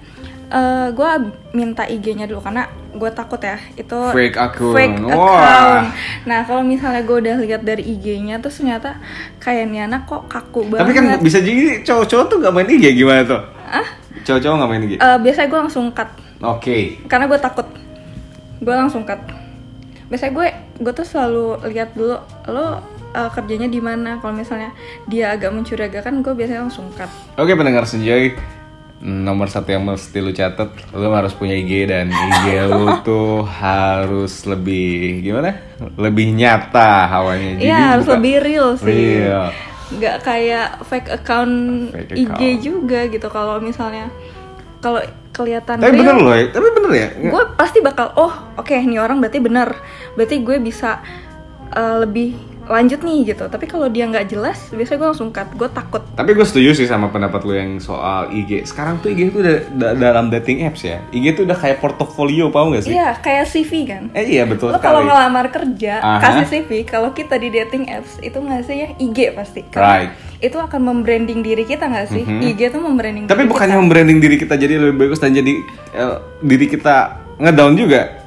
eh 0.50 0.88
gue 0.90 1.10
minta 1.52 1.86
IG-nya 1.86 2.26
dulu 2.26 2.42
karena 2.42 2.66
gue 2.90 3.10
takut 3.10 3.38
ya 3.38 3.54
itu 3.72 3.94
Fake 4.10 4.34
akun. 4.34 4.74
fake 4.74 4.98
account. 5.00 5.86
Nah 6.26 6.42
kalau 6.42 6.60
misalnya 6.60 7.00
gue 7.00 7.16
udah 7.16 7.36
lihat 7.38 7.62
dari 7.62 7.86
IG-nya 7.86 8.38
terus 8.38 8.58
ternyata 8.58 8.98
kayak 9.38 9.70
nih 9.70 9.86
anak 9.86 10.04
kok 10.04 10.26
kaku 10.26 10.66
banget. 10.66 10.82
tapi 10.82 10.92
kan 10.92 11.04
bisa 11.22 11.38
jadi 11.38 11.80
cowok-cowok 11.80 12.24
tuh 12.26 12.36
gak 12.40 12.50
main 12.50 12.66
IG 12.66 12.84
gimana 12.94 13.22
tuh 13.22 13.42
cowok-cowok 14.20 14.56
gak 14.58 14.68
main 14.68 14.82
IG 14.82 14.92
Eh, 14.92 15.18
biasanya 15.22 15.48
gue 15.48 15.60
langsung 15.60 15.86
cut 15.90 16.10
oke 16.40 16.76
karena 17.06 17.24
gue 17.26 17.38
takut. 17.38 17.66
Gue 18.58 18.74
langsung 18.74 19.02
cut. 19.04 19.22
Biasanya 20.08 20.32
gue 20.34 20.46
gue 20.76 20.92
tuh 20.92 21.06
selalu 21.06 21.46
lihat 21.70 21.94
dulu 21.94 22.18
lo 22.44 22.82
eh, 23.10 23.30
kerjanya 23.30 23.70
di 23.70 23.78
mana. 23.78 24.18
Kalau 24.18 24.34
misalnya 24.34 24.74
dia 25.06 25.30
agak 25.30 25.48
mencurigakan, 25.48 26.20
gue 26.20 26.34
biasanya 26.34 26.66
langsung 26.66 26.90
cut. 26.92 27.08
Oke 27.36 27.54
pendengar 27.54 27.86
senjoy 27.86 28.34
Nomor 29.00 29.48
satu 29.48 29.72
yang 29.72 29.88
mesti 29.88 30.20
lu 30.20 30.28
catet 30.36 30.68
Lu 30.92 31.08
harus 31.08 31.32
punya 31.32 31.56
IG 31.56 31.88
dan 31.88 32.12
IG 32.12 32.68
lu 32.68 33.00
tuh 33.00 33.48
harus 33.48 34.44
lebih 34.44 35.24
Gimana? 35.24 35.56
Lebih 35.96 36.36
nyata 36.36 37.08
hawanya 37.08 37.56
Jadi 37.56 37.64
Iya 37.64 37.78
harus 37.96 38.06
lebih 38.12 38.34
real 38.44 38.68
sih. 38.76 39.24
Real. 39.24 39.48
Nggak 39.96 40.16
kayak 40.20 40.68
fake 40.84 41.10
account 41.16 41.54
Fake 41.96 42.12
IG 42.12 42.28
account. 42.28 42.60
juga 42.60 43.00
gitu. 43.08 43.26
Kalau 43.32 43.56
misalnya 43.64 44.12
kalau 44.84 45.00
kelihatan 45.32 45.80
Tapi 45.80 45.96
real, 45.96 46.00
bener 46.04 46.16
loh 46.20 46.34
ya 46.36 46.44
Tapi 46.52 46.68
bener 46.76 46.90
ya 46.92 47.08
gue 47.20 47.42
pasti 47.56 47.78
bakal 47.80 48.12
oh 48.20 48.32
oke 48.60 48.76
nih 48.76 49.00
orang 49.00 49.24
berarti 49.24 49.40
bener. 49.40 49.80
Berarti 50.12 50.44
gue 50.44 50.56
bisa 50.60 51.00
eh, 51.72 51.96
lebih 52.04 52.49
lanjut 52.70 53.02
nih 53.02 53.34
gitu. 53.34 53.44
Tapi 53.44 53.66
kalau 53.66 53.90
dia 53.90 54.06
nggak 54.06 54.30
jelas, 54.30 54.70
biasanya 54.70 54.96
gue 54.96 55.08
langsung 55.10 55.28
cut. 55.28 55.50
Gue 55.52 55.66
takut. 55.66 56.02
Tapi 56.14 56.30
gue 56.30 56.46
setuju 56.46 56.70
sih 56.72 56.86
sama 56.86 57.10
pendapat 57.10 57.42
lu 57.42 57.52
yang 57.52 57.76
soal 57.76 58.30
IG 58.30 58.62
Sekarang 58.62 59.02
tuh 59.02 59.10
IG 59.10 59.34
tuh 59.34 59.42
udah 59.42 59.56
da- 59.74 59.96
dalam 59.98 60.30
dating 60.30 60.62
apps 60.62 60.80
ya 60.80 61.02
IG 61.10 61.34
tuh 61.34 61.42
udah 61.42 61.58
kayak 61.58 61.82
portofolio 61.82 62.48
paham 62.48 62.70
gak 62.70 62.86
sih? 62.86 62.94
Iya 62.94 63.18
kayak 63.18 63.44
CV 63.44 63.70
kan. 63.84 64.02
Eh 64.14 64.26
iya 64.30 64.46
betul 64.46 64.70
Lo 64.70 64.78
kalau 64.78 65.02
ngelamar 65.02 65.50
kerja 65.50 65.98
Aha. 65.98 66.18
kasih 66.22 66.46
CV, 66.46 66.86
kalau 66.86 67.10
kita 67.10 67.34
di 67.34 67.50
dating 67.50 67.90
apps 67.90 68.22
itu 68.22 68.38
ngasihnya 68.38 68.94
IG 68.96 69.18
pasti. 69.34 69.66
Right. 69.74 70.14
Itu 70.38 70.56
akan 70.56 70.80
membranding 70.80 71.42
diri 71.42 71.66
kita 71.66 71.90
nggak 71.90 72.06
sih? 72.06 72.22
Mhm. 72.22 72.40
IG 72.46 72.60
tuh 72.70 72.78
membranding. 72.78 73.26
Tapi 73.26 73.42
diri 73.42 73.50
bukannya 73.50 73.74
kita. 73.74 73.82
membranding 73.82 74.18
diri 74.20 74.36
kita 74.38 74.54
jadi 74.54 74.74
lebih 74.78 74.96
bagus 75.00 75.18
dan 75.18 75.34
jadi 75.34 75.52
eh, 75.90 76.16
diri 76.40 76.70
kita 76.70 76.96
ngedown 77.36 77.74
juga 77.74 78.19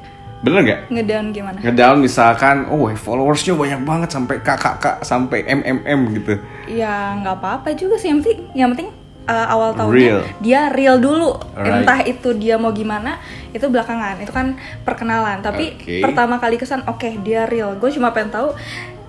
Bener 0.44 0.60
gak? 0.62 0.80
ngedown 0.92 1.26
gimana? 1.32 1.58
ngedown 1.64 1.98
misalkan 2.04 2.68
oh 2.68 2.92
followersnya 2.92 3.56
banyak 3.56 3.82
banget 3.88 4.10
sampai 4.12 4.44
kakak 4.44 5.00
sampai 5.02 5.40
mmm 5.48 6.00
gitu 6.14 6.36
Ya 6.68 7.16
nggak 7.18 7.40
apa-apa 7.40 7.72
juga 7.74 7.96
sih 7.96 8.12
yang 8.12 8.20
penting 8.20 8.40
yang 8.52 8.70
penting 8.76 8.90
uh, 9.28 9.48
awal 9.48 9.72
tahunnya 9.72 9.96
Real. 9.96 10.22
dia 10.40 10.62
real 10.68 11.00
dulu. 11.00 11.40
Alright. 11.56 11.84
Entah 11.84 12.00
itu 12.04 12.30
dia 12.36 12.56
mau 12.60 12.72
gimana 12.72 13.20
itu 13.56 13.64
belakangan 13.68 14.20
itu 14.20 14.32
kan 14.32 14.56
perkenalan. 14.84 15.40
Tapi 15.40 15.80
Oke. 15.80 16.04
pertama 16.04 16.40
kali 16.40 16.60
kesan 16.60 16.84
oke 16.88 17.24
dia 17.24 17.48
real. 17.48 17.76
Gue 17.80 17.92
cuma 17.92 18.12
pengen 18.12 18.36
tahu 18.36 18.52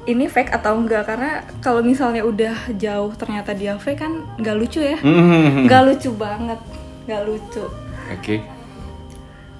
ini 0.05 0.29
fake 0.29 0.53
atau 0.53 0.77
enggak 0.77 1.09
karena 1.09 1.43
kalau 1.65 1.81
misalnya 1.81 2.21
udah 2.23 2.53
jauh 2.77 3.11
ternyata 3.17 3.57
dia 3.57 3.75
fake 3.75 3.99
kan 3.99 4.13
nggak 4.39 4.55
lucu 4.55 4.81
ya. 4.85 4.99
Mhm. 5.01 5.65
Nggak 5.67 5.83
lucu 5.89 6.11
banget, 6.15 6.61
nggak 7.09 7.23
lucu. 7.25 7.65
Oke. 8.13 8.54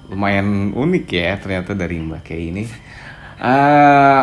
Lumayan 0.07 0.71
unik 0.71 1.05
ya 1.09 1.37
ternyata 1.37 1.73
dari 1.73 1.97
Mbak 1.97 2.21
Kay 2.21 2.41
ini. 2.53 2.63
Eh, 3.35 4.21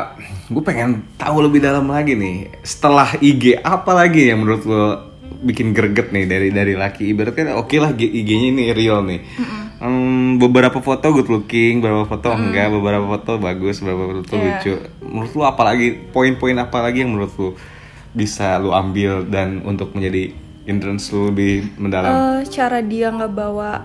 gue 0.48 0.62
pengen 0.64 1.04
tahu 1.20 1.44
lebih 1.44 1.60
dalam 1.60 1.84
lagi 1.84 2.16
nih. 2.16 2.48
Setelah 2.64 3.12
IG 3.20 3.60
apa 3.60 3.92
lagi 3.92 4.32
yang 4.32 4.40
menurut 4.40 4.64
lo 4.64 4.84
bikin 5.42 5.76
greget 5.76 6.14
nih 6.14 6.24
dari 6.24 6.48
dari 6.48 6.72
laki? 6.72 7.12
Ibarat 7.12 7.34
kan 7.36 7.52
oke 7.58 7.76
lah 7.76 7.92
IG-nya 7.92 8.48
ini 8.54 8.64
real 8.72 9.04
nih. 9.04 9.20
Hmm, 9.82 10.38
beberapa 10.38 10.78
foto 10.78 11.10
good 11.10 11.26
looking, 11.26 11.82
beberapa 11.82 12.06
foto 12.06 12.30
enggak, 12.32 12.70
beberapa 12.70 13.02
foto 13.18 13.36
bagus, 13.36 13.82
beberapa 13.82 14.22
foto 14.22 14.34
Iya. 14.38 14.44
lucu. 14.46 14.72
Menurut 15.02 15.32
lo 15.34 15.44
apa 15.44 15.62
lagi? 15.66 15.86
Poin-poin 16.14 16.56
apa 16.56 16.78
lagi 16.80 17.02
yang 17.02 17.12
menurut 17.12 17.34
lo 17.36 17.48
bisa 18.14 18.56
lo 18.62 18.72
ambil 18.72 19.26
dan 19.26 19.60
untuk 19.66 19.92
menjadi 19.92 20.30
entrance 20.64 21.10
lo 21.10 21.34
lebih 21.34 21.68
mendalam? 21.76 22.40
Eh, 22.40 22.48
cara 22.48 22.78
dia 22.78 23.10
ngebawa 23.10 23.82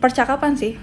percakapan 0.00 0.56
sih 0.56 0.74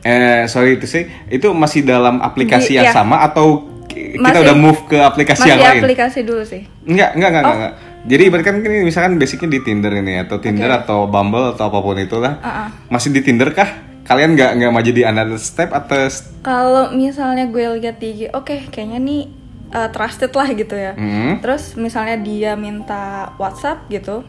Eh, 0.00 0.46
sorry 0.46 0.74
itu 0.74 0.86
sih, 0.86 1.02
itu 1.26 1.50
masih 1.50 1.82
dalam 1.82 2.18
aplikasi 2.18 2.70
Di- 2.70 2.76
yang 2.76 2.86
iya. 2.86 2.94
sama 2.94 3.18
atau 3.20 3.66
ki- 3.84 4.14
kita 4.14 4.22
Masih- 4.22 4.42
udah 4.42 4.56
move 4.56 4.80
ke 4.84 4.96
aplikasi 4.96 5.40
masih 5.40 5.50
yang 5.50 5.60
lain? 5.60 5.80
aplikasi 5.80 6.18
dulu 6.22 6.42
sih 6.42 6.62
Enggak, 6.84 7.10
enggak, 7.12 7.30
enggak, 7.30 7.44
Oh. 7.44 7.54
enggak. 7.56 7.74
Jadi 8.00 8.22
ibarat 8.24 8.44
kan 8.44 8.54
ini 8.58 8.78
misalkan 8.82 9.12
basicnya 9.16 9.48
di 9.50 9.60
Tinder 9.60 9.92
ini 9.92 10.14
atau 10.18 10.38
Tinder 10.38 10.70
Oke. 10.70 10.78
atau 10.80 10.98
Bumble 11.04 11.52
atau 11.52 11.66
apa 11.66 11.78
pun 11.78 11.96
itulah. 11.96 12.38
Uh-uh. 12.38 12.68
Masih 12.88 13.10
di 13.10 13.20
Tinder 13.20 13.50
kah? 13.50 13.66
Kalian 14.02 14.32
nggak 14.32 14.50
nggak 14.54 14.72
maju 14.72 14.90
di 14.90 15.02
another 15.02 15.36
step 15.36 15.68
atau 15.70 16.08
kalau 16.40 16.88
misalnya 16.90 17.44
gue 17.44 17.60
lihat 17.76 17.98
di 17.98 18.08
IG 18.08 18.20
oke 18.30 18.72
kayaknya 18.72 18.96
nih 18.96 19.28
uh, 19.68 19.90
trusted 19.90 20.32
lah 20.32 20.48
gitu 20.48 20.72
ya 20.72 20.94
Hmm. 20.94 21.36
terus 21.38 21.76
misalnya 21.76 22.16
dia 22.16 22.56
minta 22.56 23.36
WhatsApp 23.36 23.84
gitu 23.88 24.24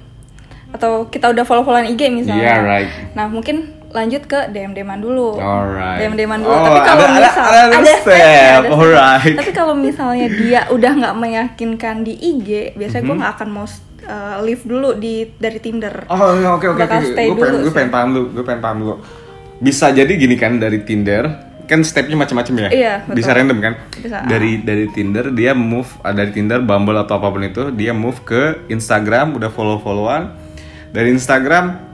atau 0.70 1.08
kita 1.08 1.26
udah 1.28 1.42
follow-followan 1.42 1.88
IG 1.88 2.12
misalnya 2.12 2.44
Yeah, 2.44 2.60
right. 2.60 2.92
nah 3.16 3.26
mungkin 3.26 3.79
lanjut 3.90 4.24
ke 4.24 4.40
DM 4.50 4.72
DMan 4.72 5.00
dulu 5.00 5.34
Alright. 5.36 5.98
DM 6.00 6.14
DMan 6.14 6.40
dulu 6.40 6.52
Oh, 6.52 6.62
tapi 6.64 6.80
kalau 6.80 7.04
ada- 7.04 7.10
ada- 7.10 7.20
misal 7.20 7.46
ada 7.46 7.66
step, 7.80 8.00
stepnya, 8.00 8.22
ada 8.22 8.62
step. 8.62 8.64
alright. 8.72 9.36
tapi 9.36 9.52
kalau 9.52 9.74
misalnya 9.74 10.28
dia 10.32 10.62
udah 10.70 10.92
nggak 10.96 11.16
meyakinkan 11.16 11.96
di 12.02 12.14
IG 12.14 12.50
biasanya 12.74 13.04
gue 13.04 13.16
nggak 13.18 13.34
akan 13.36 13.50
mau 13.50 13.66
uh, 14.06 14.38
leave 14.40 14.64
dulu 14.64 14.94
di 14.94 15.26
dari 15.36 15.58
Tinder. 15.58 16.06
Oh, 16.06 16.34
iya, 16.36 16.50
oke 16.52 16.66
oke 16.68 16.82
oke. 16.82 16.98
Gue 17.02 17.36
pengen 17.36 17.62
gue 17.62 17.74
pengen 17.74 17.90
paham 17.90 18.10
dulu, 18.12 18.28
gue 18.32 18.44
pengen 18.44 18.62
paham 18.62 18.78
dulu. 18.80 18.96
Bisa 19.58 19.90
jadi 19.90 20.10
gini 20.12 20.34
kan 20.34 20.56
dari 20.56 20.82
Tinder, 20.82 21.26
kan 21.66 21.82
stepnya 21.82 22.16
macam-macam 22.16 22.54
ya. 22.56 22.70
Iya, 22.70 22.94
betul. 23.04 23.16
Bisa 23.18 23.30
random 23.34 23.58
kan? 23.60 23.74
Bisa. 23.92 24.18
Dari 24.24 24.62
dari 24.62 24.86
Tinder 24.88 25.30
dia 25.30 25.52
move 25.52 25.90
ah, 26.02 26.14
dari 26.14 26.30
Tinder, 26.30 26.62
Bumble 26.62 26.96
atau 26.96 27.18
apa 27.18 27.28
pun 27.28 27.42
itu, 27.42 27.70
dia 27.72 27.92
move 27.92 28.22
ke 28.24 28.66
Instagram, 28.68 29.34
udah 29.34 29.50
follow-followan. 29.50 30.38
Dari 30.90 31.10
Instagram 31.10 31.89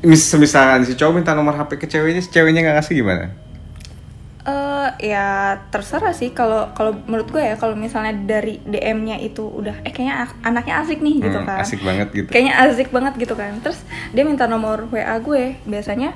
mis 0.00 0.22
misalkan 0.34 0.82
si 0.82 0.96
cowok 0.96 1.12
minta 1.14 1.32
nomor 1.32 1.52
HP 1.54 1.76
ke 1.76 1.86
ceweknya, 1.86 2.20
si 2.20 2.30
ceweknya 2.30 2.64
nggak 2.64 2.76
ngasih 2.80 2.94
gimana? 2.96 3.24
Eh 4.44 4.88
ya 5.08 5.56
terserah 5.72 6.12
sih 6.12 6.28
kalau 6.30 6.68
kalau 6.72 6.92
menurut 7.08 7.32
gue 7.32 7.40
ya 7.40 7.56
kalau 7.56 7.72
misalnya 7.72 8.12
dari 8.12 8.60
DM-nya 8.60 9.16
itu 9.16 9.40
udah 9.40 9.80
eh 9.80 9.88
kayaknya 9.88 10.28
anaknya 10.40 10.84
asik 10.84 11.00
nih 11.00 11.16
gitu 11.16 11.38
Hmm, 11.40 11.48
kan. 11.48 11.58
asik 11.60 11.80
banget 11.80 12.08
gitu. 12.12 12.28
Kayaknya 12.28 12.54
asik 12.62 12.88
banget 12.92 13.12
gitu 13.16 13.32
kan. 13.32 13.56
Terus 13.64 13.80
dia 14.12 14.20
minta 14.20 14.44
nomor 14.44 14.84
WA 14.92 15.16
gue, 15.16 15.56
biasanya 15.64 16.12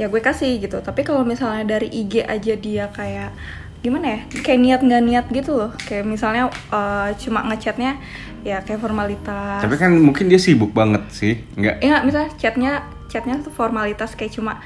ya 0.00 0.08
gue 0.08 0.20
kasih 0.20 0.64
gitu. 0.64 0.80
Tapi 0.80 1.04
kalau 1.04 1.28
misalnya 1.28 1.68
dari 1.68 1.92
IG 1.92 2.24
aja 2.24 2.54
dia 2.56 2.88
kayak 2.88 3.36
gimana 3.78 4.16
ya? 4.16 4.20
Kayak 4.40 4.60
niat 4.64 4.80
nggak 4.88 5.02
niat 5.04 5.26
gitu 5.28 5.52
loh. 5.52 5.70
Kayak 5.76 6.08
misalnya 6.08 6.48
eh, 6.72 7.08
cuma 7.20 7.44
ngechatnya 7.44 8.00
ya 8.48 8.64
kayak 8.64 8.80
formalitas. 8.80 9.60
Tapi 9.60 9.76
kan 9.76 9.92
mungkin 9.92 10.32
dia 10.32 10.40
sibuk 10.40 10.72
banget 10.72 11.04
sih, 11.12 11.36
nggak? 11.52 11.84
Ya 11.84 12.00
misalnya 12.00 12.32
chatnya 12.40 12.72
chatnya 13.08 13.40
tuh 13.40 13.52
formalitas 13.52 14.14
kayak 14.14 14.36
cuma 14.36 14.60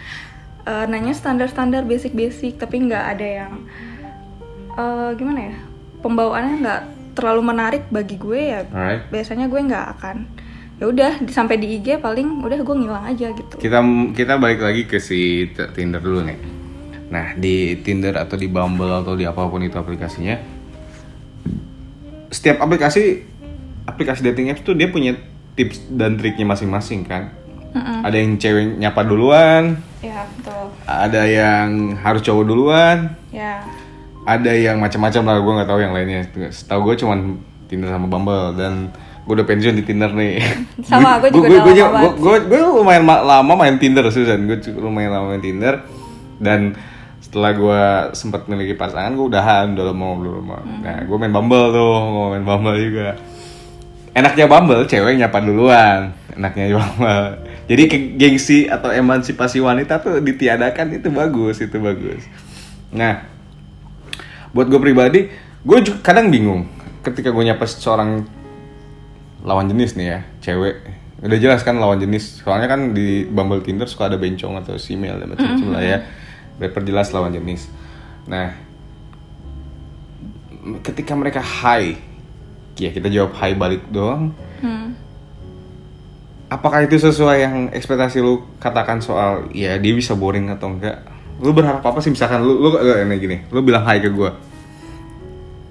eh, 0.67 0.85
nanya 0.87 1.15
standar-standar 1.15 1.87
basic-basic 1.87 2.59
tapi 2.59 2.85
nggak 2.85 3.05
ada 3.17 3.27
yang 3.27 3.53
eh, 4.77 5.11
gimana 5.17 5.41
ya 5.51 5.57
pembawaannya 6.03 6.57
nggak 6.63 6.83
terlalu 7.13 7.43
menarik 7.45 7.83
bagi 7.89 8.17
gue 8.19 8.41
ya 8.41 8.61
Alright. 8.69 9.09
biasanya 9.09 9.47
gue 9.47 9.61
nggak 9.61 9.87
akan 9.99 10.17
ya 10.83 10.91
udah 10.91 11.13
sampai 11.31 11.63
di 11.63 11.79
IG 11.79 12.03
paling 12.03 12.43
udah 12.43 12.59
gue 12.59 12.77
ngilang 12.77 13.07
aja 13.07 13.31
gitu 13.31 13.55
kita 13.55 13.79
kita 14.19 14.35
balik 14.43 14.59
lagi 14.65 14.83
ke 14.91 14.99
si 14.99 15.47
Tinder 15.55 16.03
dulu 16.03 16.27
nih. 16.27 16.63
Nah 17.13 17.37
di 17.37 17.77
Tinder 17.85 18.17
atau 18.17 18.41
di 18.41 18.49
Bumble 18.49 19.05
atau 19.05 19.13
di 19.13 19.29
apa 19.29 19.45
pun 19.45 19.61
itu 19.61 19.77
aplikasinya, 19.77 20.41
setiap 22.33 22.65
aplikasi 22.65 23.21
aplikasi 23.85 24.25
dating 24.25 24.49
apps 24.49 24.65
tuh 24.65 24.73
dia 24.73 24.89
punya 24.89 25.21
tips 25.53 25.93
dan 25.93 26.17
triknya 26.17 26.49
masing-masing 26.49 27.05
kan. 27.05 27.37
Mm-mm. 27.73 27.99
Ada 28.05 28.17
yang 28.21 28.37
cewek 28.37 28.76
nyapa 28.76 29.00
duluan, 29.02 29.81
ya 30.05 30.29
betul 30.37 30.64
ada 30.85 31.23
yang 31.25 31.97
harus 31.97 32.21
cowok 32.21 32.45
duluan, 32.45 33.17
ya 33.33 33.64
ada 34.23 34.52
yang 34.55 34.79
macam-macam 34.79 35.23
lah 35.25 35.37
gue 35.41 35.52
nggak 35.59 35.71
tahu 35.73 35.81
yang 35.83 35.93
lainnya. 35.97 36.21
Setahu 36.52 36.87
gue 36.87 36.95
cuman 37.00 37.41
Tinder 37.67 37.91
sama 37.91 38.07
Bumble 38.07 38.55
dan 38.55 38.93
gue 39.25 39.35
udah 39.35 39.47
pensiun 39.47 39.75
di 39.75 39.83
Tinder 39.83 40.12
nih. 40.12 40.38
Sama, 40.87 41.19
gue 41.19 41.31
juga 41.31 41.49
gue, 41.49 41.59
gue, 41.62 41.87
banget 41.88 42.14
gue, 42.19 42.37
gue 42.52 42.61
lumayan 42.61 43.02
ma- 43.02 43.23
lama 43.23 43.52
main 43.57 43.79
Tinder 43.81 44.05
Susan. 44.12 44.38
Gue 44.45 44.59
lumayan 44.79 45.14
lama 45.14 45.33
main 45.35 45.43
Tinder 45.43 45.81
dan 46.38 46.75
setelah 47.23 47.55
gue 47.57 47.83
sempat 48.12 48.45
memiliki 48.45 48.76
pasangan 48.76 49.14
gue 49.14 49.26
udahan 49.26 49.73
udah 49.73 49.85
lama 49.88 50.07
belum 50.21 50.33
lama. 50.45 50.59
Hmm. 50.61 50.81
Nah 50.85 50.99
gue 51.02 51.17
main 51.17 51.33
Bumble 51.33 51.67
tuh, 51.73 51.95
gue 51.97 52.26
main 52.37 52.45
Bumble 52.45 52.76
juga. 52.79 53.09
Enaknya 54.12 54.45
Bumble 54.45 54.85
cewek 54.85 55.16
nyapa 55.16 55.40
duluan, 55.40 56.12
enaknya 56.37 56.76
Bumble. 56.76 57.40
Jadi 57.64 57.83
gengsi 58.21 58.69
atau 58.69 58.92
emansipasi 58.92 59.64
wanita 59.64 60.04
tuh 60.04 60.21
ditiadakan 60.21 61.00
itu 61.00 61.09
bagus, 61.09 61.64
itu 61.64 61.81
bagus. 61.81 62.21
Nah, 62.92 63.25
buat 64.52 64.69
gue 64.69 64.76
pribadi 64.76 65.33
gue 65.62 65.78
juga 65.81 65.99
kadang 66.04 66.28
bingung 66.28 66.69
ketika 67.00 67.33
gue 67.33 67.40
nyapa 67.40 67.64
seorang 67.64 68.26
lawan 69.47 69.73
jenis 69.73 69.97
nih 69.97 70.07
ya 70.07 70.21
cewek. 70.45 70.76
Udah 71.23 71.38
jelas 71.40 71.64
kan 71.64 71.81
lawan 71.81 71.97
jenis. 72.02 72.45
Soalnya 72.45 72.69
kan 72.69 72.92
di 72.92 73.25
Bumble 73.25 73.64
Tinder 73.64 73.88
suka 73.88 74.12
ada 74.12 74.21
bencong 74.21 74.61
atau 74.61 74.76
simel 74.76 75.16
dan 75.23 75.33
macam-macam 75.33 75.69
lah 75.73 75.83
ya. 75.83 75.99
Perjelas 76.61 77.16
lawan 77.16 77.33
jenis. 77.33 77.73
Nah 78.28 78.52
ketika 80.85 81.16
mereka 81.16 81.40
hi 81.40 81.97
ya 82.83 82.91
kita 82.91 83.07
jawab 83.07 83.33
hi 83.35 83.55
balik 83.55 83.83
doang. 83.89 84.33
Hmm. 84.59 84.95
apakah 86.47 86.85
itu 86.85 87.01
sesuai 87.01 87.37
yang 87.41 87.57
ekspektasi 87.73 88.21
lu 88.21 88.45
katakan 88.61 89.01
soal 89.01 89.49
ya 89.51 89.81
dia 89.81 89.93
bisa 89.93 90.12
boring 90.12 90.53
atau 90.53 90.69
enggak? 90.69 91.01
Lu 91.41 91.51
berharap 91.51 91.81
apa 91.81 91.99
sih? 91.99 92.12
Misalkan 92.12 92.45
lu 92.45 92.61
lu 92.61 92.77
eh, 92.77 93.03
ini 93.03 93.17
gini 93.17 93.37
lu 93.49 93.65
bilang 93.65 93.83
hai 93.83 93.99
ke 93.99 94.12
gua. 94.12 94.37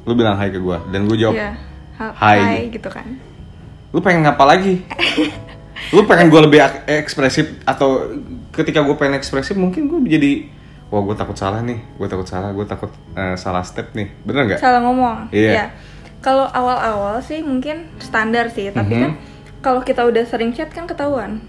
Lu 0.03 0.17
bilang 0.17 0.35
hai 0.35 0.49
ke 0.49 0.57
gua 0.57 0.81
dan 0.89 1.05
gue 1.05 1.15
jawab 1.15 1.37
Hai. 2.17 2.39
hai 2.41 2.61
gitu 2.73 2.89
kan. 2.89 3.05
Lu 3.93 4.01
pengen 4.01 4.25
ngapa 4.25 4.41
lagi? 4.47 4.81
Lu 5.93 6.05
pengen 6.05 6.29
gue 6.29 6.41
lebih 6.41 6.61
ekspresif 6.87 7.57
atau 7.61 8.05
ketika 8.49 8.81
gue 8.81 8.95
pengen 8.95 9.17
ekspresif 9.17 9.57
mungkin 9.57 9.89
gue 9.89 9.97
jadi 10.07 10.31
wah 10.87 11.01
gue 11.01 11.13
takut 11.13 11.33
salah 11.33 11.61
nih 11.61 11.77
gue 11.97 12.05
takut 12.05 12.25
salah 12.25 12.53
gue 12.53 12.65
takut 12.65 12.89
eh, 13.13 13.37
salah 13.37 13.61
step 13.61 13.93
nih. 13.93 14.09
Bener 14.25 14.49
nggak? 14.49 14.59
Salah 14.61 14.81
ngomong 14.81 15.29
Iya. 15.29 15.51
ya 15.53 15.65
kalau 16.21 16.45
awal-awal 16.47 17.17
sih 17.19 17.41
mungkin 17.41 17.89
standar 17.97 18.47
sih 18.53 18.69
tapi 18.69 18.93
Mhm. 18.93 19.01
kan 19.01 19.11
kalau 19.61 19.81
kita 19.81 20.05
udah 20.05 20.21
sering 20.25 20.53
chat 20.53 20.69
kan 20.69 20.85
ketahuan. 20.85 21.41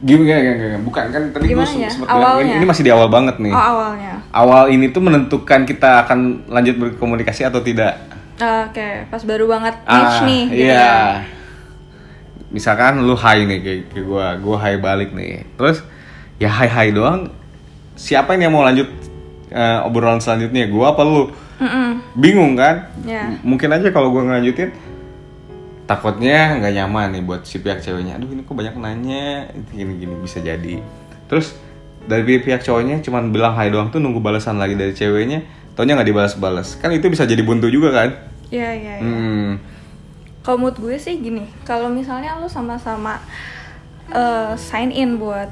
Gini 0.00 0.24
gini, 0.24 0.40
gini, 0.40 0.56
gini. 0.56 0.76
bukan 0.80 1.12
kan 1.12 1.22
tadi 1.28 1.44
gue 1.44 1.52
Gimana 1.52 1.72
ya? 1.76 1.92
sempat 1.92 2.08
bilang 2.08 2.40
ini, 2.40 2.64
masih 2.64 2.84
di 2.84 2.92
awal 2.92 3.12
banget 3.12 3.36
nih. 3.36 3.52
Oh 3.52 3.60
awalnya. 3.76 4.14
Awal 4.32 4.72
ini 4.72 4.88
tuh 4.88 5.04
menentukan 5.04 5.68
kita 5.68 6.08
akan 6.08 6.48
lanjut 6.48 6.76
berkomunikasi 6.80 7.44
atau 7.44 7.60
tidak. 7.60 8.00
Ah, 8.40 8.64
oke 8.72 9.12
pas 9.12 9.20
baru 9.20 9.44
banget 9.44 9.76
match 9.84 10.24
nih 10.24 10.42
gitu 10.48 10.64
iya. 10.64 10.80
ya. 10.80 10.96
misalkan 12.50 13.04
lu 13.04 13.12
hai 13.14 13.44
nih 13.44 13.58
kayak, 13.60 13.80
kayak 13.92 14.04
gue 14.08 14.26
gue 14.40 14.56
hai 14.56 14.74
balik 14.80 15.10
nih. 15.12 15.44
Terus 15.54 15.84
ya 16.40 16.48
hai 16.48 16.68
hai 16.68 16.88
doang. 16.90 17.28
Siapa 17.94 18.32
yang 18.34 18.56
mau 18.56 18.64
lanjut 18.64 18.88
eh, 19.52 19.78
obrolan 19.84 20.24
selanjutnya? 20.24 20.64
Gue 20.66 20.82
apa 20.82 21.04
lu 21.04 21.28
Mm-mm. 21.60 22.00
bingung 22.14 22.56
kan 22.56 22.88
Ya. 23.04 23.28
M- 23.28 23.44
mungkin 23.46 23.68
aja 23.68 23.88
kalau 23.88 24.08
gue 24.10 24.22
ngelanjutin 24.22 24.72
takutnya 25.84 26.56
nggak 26.56 26.72
nyaman 26.72 27.08
nih 27.12 27.22
buat 27.22 27.42
si 27.42 27.58
pihak 27.58 27.78
ceweknya 27.78 28.14
aduh 28.14 28.28
ini 28.28 28.40
kok 28.40 28.54
banyak 28.54 28.74
nanya 28.74 29.50
gini 29.68 29.98
gini 29.98 30.14
bisa 30.16 30.38
jadi 30.38 30.78
terus 31.26 31.52
dari 32.02 32.38
pihak 32.38 32.60
cowoknya 32.60 33.02
cuman 33.02 33.28
bilang 33.28 33.52
hai 33.54 33.68
doang 33.68 33.90
tuh 33.90 33.98
nunggu 33.98 34.18
balasan 34.18 34.56
lagi 34.56 34.72
dari 34.72 34.90
ceweknya 34.90 35.42
taunya 35.72 35.94
nggak 35.94 36.08
dibalas-balas 36.08 36.78
kan 36.78 36.90
itu 36.90 37.06
bisa 37.06 37.22
jadi 37.24 37.40
buntu 37.40 37.66
juga 37.66 37.90
kan 37.92 38.10
Iya 38.48 38.70
iya. 38.72 38.94
iya. 38.96 39.04
hmm. 39.04 39.50
Kalau 40.40 40.58
mood 40.58 40.74
gue 40.74 40.96
sih 40.96 41.14
gini, 41.16 41.44
kalau 41.62 41.86
misalnya 41.86 42.34
lo 42.34 42.48
sama-sama 42.48 43.20
eh, 44.08 44.52
sign 44.56 44.90
in 44.90 45.14
buat 45.16 45.46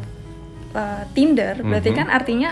eh, 0.73 1.03
Tinder, 1.13 1.61
berarti 1.61 1.91
Mhm. 1.91 1.97
kan 1.97 2.07
artinya 2.09 2.51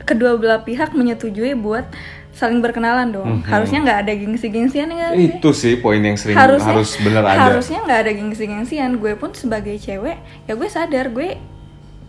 kedua 0.00 0.34
belah 0.34 0.60
pihak 0.60 0.90
menyetujui 0.90 1.54
buat 1.54 1.86
saling 2.34 2.58
berkenalan 2.58 3.14
dong. 3.14 3.40
Mhm. 3.40 3.46
Harusnya 3.46 3.78
nggak 3.86 3.98
ada 4.06 4.12
gengsi-gengsian 4.12 4.90
ya 4.90 5.08
itu 5.14 5.50
sih 5.54 5.78
poin 5.78 6.02
yang 6.02 6.18
sering 6.18 6.36
harusnya 6.36 6.74
harus 6.74 6.90
bener 6.98 7.22
ada 7.22 7.40
harusnya 7.50 7.78
nggak 7.86 8.00
ada 8.06 8.12
gengsi-gengsian 8.12 8.90
gue 8.98 9.12
pun 9.14 9.30
sebagai 9.32 9.78
cewek 9.78 10.18
ya 10.46 10.52
gue 10.52 10.68
sadar 10.68 11.10
gue 11.14 11.38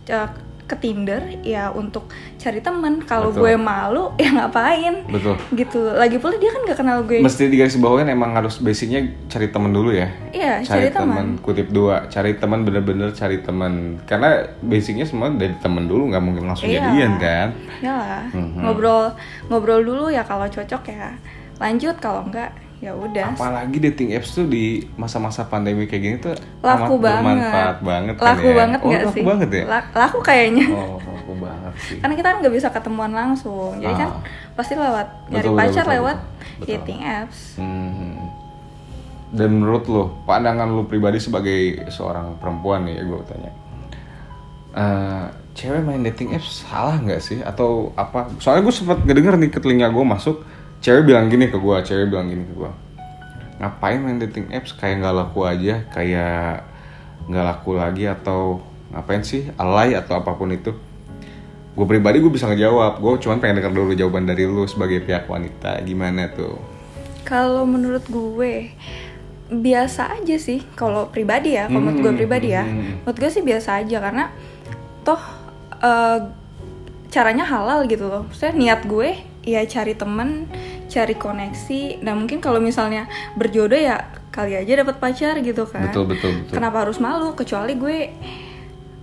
eh, 0.06 0.28
ke 0.66 0.74
Tinder 0.76 1.22
ya 1.40 1.70
untuk 1.70 2.10
cari 2.36 2.58
temen 2.58 2.98
kalau 3.00 3.30
gue 3.30 3.54
malu 3.54 4.10
ya 4.18 4.34
ngapain 4.34 5.06
Betul. 5.06 5.38
gitu 5.54 5.78
lagi 5.88 6.18
pula 6.18 6.34
dia 6.36 6.50
kan 6.50 6.60
gak 6.64 6.76
kenal 6.76 6.98
gue 7.02 7.22
Mesti 7.22 7.46
digaris 7.46 7.78
bawain 7.78 8.06
emang 8.06 8.34
harus 8.34 8.58
basicnya 8.58 8.98
cari 9.26 9.46
temen 9.46 9.70
dulu 9.70 9.90
ya. 9.90 10.10
Iya, 10.30 10.60
cari 10.62 10.86
cari 10.86 10.88
teman. 10.90 11.38
Kutip 11.38 11.70
dua, 11.70 12.06
cari 12.06 12.34
teman 12.34 12.62
bener-bener 12.62 13.10
cari 13.10 13.38
teman. 13.38 14.02
Karena 14.04 14.42
basicnya 14.58 15.06
semua 15.06 15.30
dari 15.30 15.54
temen 15.56 15.86
dulu 15.86 16.10
nggak 16.10 16.20
mungkin 16.20 16.44
langsung 16.44 16.66
Iya. 16.66 16.82
jadian 16.82 17.12
kan. 17.16 17.48
ya 17.78 18.26
Mhm. 18.32 18.58
ngobrol 18.58 19.12
ngobrol 19.46 19.80
dulu 19.80 20.08
ya 20.08 20.24
kalau 20.24 20.48
cocok 20.48 20.82
ya 20.88 21.12
lanjut 21.56 21.96
kalau 21.96 22.24
enggak 22.24 22.50
ya 22.86 22.94
udah 22.94 23.34
Apalagi 23.34 23.82
dating 23.82 24.14
apps 24.14 24.30
tuh 24.30 24.46
di 24.46 24.64
masa-masa 24.94 25.42
pandemi 25.42 25.84
kayak 25.84 25.98
gini 26.00 26.16
tuh 26.16 26.38
laku 26.60 26.94
amat 26.94 27.02
banget 27.02 27.02
bermanfaat 27.18 27.76
banget 27.82 28.14
kan 28.14 28.26
laku 28.28 28.46
ya. 28.46 28.54
banget 28.54 28.78
oh, 28.78 28.86
nggak 28.86 29.02
laku 29.02 29.10
sih 29.12 29.22
banget 29.24 29.48
ya. 29.50 29.64
La- 29.66 29.90
laku 29.92 30.18
kayaknya 30.22 30.66
Oh, 30.70 30.96
laku 30.96 31.32
banget 31.36 31.72
sih. 31.82 31.98
karena 31.98 32.14
kita 32.14 32.26
kan 32.28 32.36
nggak 32.38 32.54
bisa 32.54 32.68
ketemuan 32.70 33.12
langsung 33.12 33.72
jadi 33.76 33.94
kan 33.96 34.08
Ah. 34.08 34.22
pasti 34.54 34.72
lewat 34.72 35.06
Betul, 35.10 35.30
nyari 35.32 35.42
betul, 35.44 35.58
pacar 35.58 35.82
betul, 35.82 35.92
lewat 35.92 36.16
betul. 36.56 36.66
dating 36.70 37.00
apps 37.02 37.38
Hmm. 37.56 38.14
Dan 39.26 39.48
menurut 39.52 39.84
lo, 39.86 40.22
pandangan 40.22 40.70
lo 40.70 40.86
pribadi 40.86 41.18
sebagai 41.18 41.58
seorang 41.88 42.38
perempuan 42.38 42.86
nih, 42.86 43.02
gue 43.02 43.20
tanya, 43.26 43.50
Eh, 44.72 45.24
cewek 45.52 45.82
main 45.82 45.98
dating 46.00 46.30
apps 46.30 46.62
salah 46.62 46.94
nggak 46.94 47.18
sih 47.18 47.40
atau 47.40 47.90
apa? 47.94 48.28
Soalnya 48.38 48.62
gue 48.62 48.74
sempat 48.76 49.02
ngedenger 49.02 49.34
nih 49.34 49.48
ke 49.48 49.58
telinga 49.58 49.88
gue 49.88 50.04
masuk, 50.04 50.44
cewek 50.86 51.02
bilang 51.02 51.26
gini 51.26 51.50
ke 51.50 51.58
gue, 51.58 51.76
cewek 51.82 52.06
bilang 52.06 52.30
gini 52.30 52.46
ke 52.46 52.54
gue, 52.54 52.70
ngapain 53.58 53.98
main 53.98 54.22
dating 54.22 54.54
apps 54.54 54.70
kayak 54.70 55.02
nggak 55.02 55.14
laku 55.18 55.42
aja, 55.42 55.82
kayak 55.90 56.62
nggak 57.26 57.42
laku 57.42 57.74
lagi 57.74 58.06
atau 58.06 58.62
ngapain 58.94 59.26
sih 59.26 59.50
alay 59.58 59.98
atau 59.98 60.22
apa 60.22 60.30
pun 60.38 60.54
itu? 60.54 60.70
Gue 61.74 61.84
pribadi 61.84 62.22
gue 62.22 62.30
bisa 62.30 62.46
ngejawab, 62.46 63.02
gue 63.02 63.12
cuman 63.18 63.42
pengen 63.42 63.58
denger 63.60 63.74
dulu 63.74 63.92
jawaban 63.92 64.24
dari 64.24 64.46
lu 64.46 64.62
sebagai 64.64 65.02
pihak 65.02 65.26
wanita, 65.26 65.82
gimana 65.82 66.30
tuh? 66.30 66.54
Kalau 67.26 67.66
menurut 67.66 68.06
gue 68.06 68.70
biasa 69.46 70.22
aja 70.22 70.38
sih 70.38 70.62
kalau 70.78 71.10
pribadi 71.10 71.58
ya, 71.58 71.66
kalau 71.66 71.82
menurut 71.82 71.98
gue 72.00 72.12
Hmm, 72.14 72.20
pribadi 72.22 72.48
ya. 72.54 72.62
hmm. 72.62 73.02
Menurut 73.02 73.18
gue 73.18 73.30
sih 73.34 73.42
biasa 73.42 73.82
aja 73.82 73.98
karena 73.98 74.24
toh 75.02 75.18
eh, 75.82 76.18
caranya 77.10 77.42
halal 77.42 77.84
gitu 77.90 78.06
loh. 78.06 78.22
Maksudnya 78.30 78.54
niat 78.54 78.80
gue 78.86 79.08
ya 79.46 79.62
cari 79.68 79.94
temen, 79.94 80.48
cari 80.96 81.14
koneksi. 81.14 82.00
Nah 82.00 82.16
mungkin 82.16 82.40
kalau 82.40 82.56
misalnya 82.58 83.04
berjodoh 83.34 83.76
ya 83.76 84.00
kali 84.32 84.56
aja 84.56 84.80
dapat 84.80 84.96
pacar 84.96 85.36
gitu 85.38 85.68
kan. 85.68 85.88
Betul, 85.88 86.08
betul, 86.08 86.30
betul. 86.40 86.54
Kenapa 86.56 86.88
harus 86.88 86.96
malu? 86.96 87.32
Kecuali 87.32 87.76
gue 87.76 87.98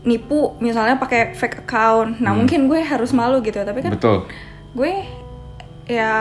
nipu 0.04 0.58
misalnya 0.60 0.98
pakai 0.98 1.34
fake 1.34 1.64
account. 1.64 2.18
Nah 2.20 2.34
mungkin 2.34 2.66
gue 2.66 2.82
harus 2.82 3.14
malu 3.14 3.40
gitu. 3.40 3.58
Tapi 3.58 3.80
kan 3.80 3.94
Hmm. 3.94 3.98
Betul. 3.98 4.18
gue 4.74 4.94
ya 5.86 6.14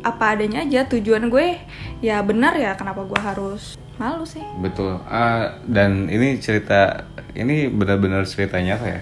apa 0.00 0.24
adanya 0.32 0.64
aja 0.64 0.88
tujuan 0.88 1.28
gue 1.28 1.60
ya 2.00 2.18
benar 2.20 2.56
ya 2.56 2.72
kenapa 2.72 3.04
gue 3.04 3.20
harus 3.20 3.78
malu 3.94 4.24
sih 4.24 4.42
Betul. 4.58 4.98
Ah, 5.06 5.60
dan 5.68 6.08
ini 6.08 6.40
cerita 6.40 7.04
ini 7.32 7.68
benar-benar 7.68 8.26
cerita 8.26 8.58
nyata 8.58 8.86
ya. 8.88 9.00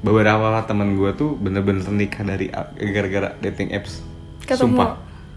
Beberapa 0.00 0.56
teman 0.64 0.96
gue 0.96 1.12
tuh 1.12 1.36
bener-bener 1.36 1.84
nikah 1.92 2.24
dari 2.24 2.48
gara-gara 2.88 3.36
dating 3.38 3.68
apps. 3.70 4.00
ketemu 4.40 4.80
Sumpah. 4.80 4.90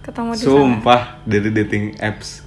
Ketemu 0.04 0.30
di 0.36 0.38
sana 0.38 0.52
Sumpah 0.52 1.02
dari 1.24 1.50
dating 1.50 1.86
apps. 1.98 2.44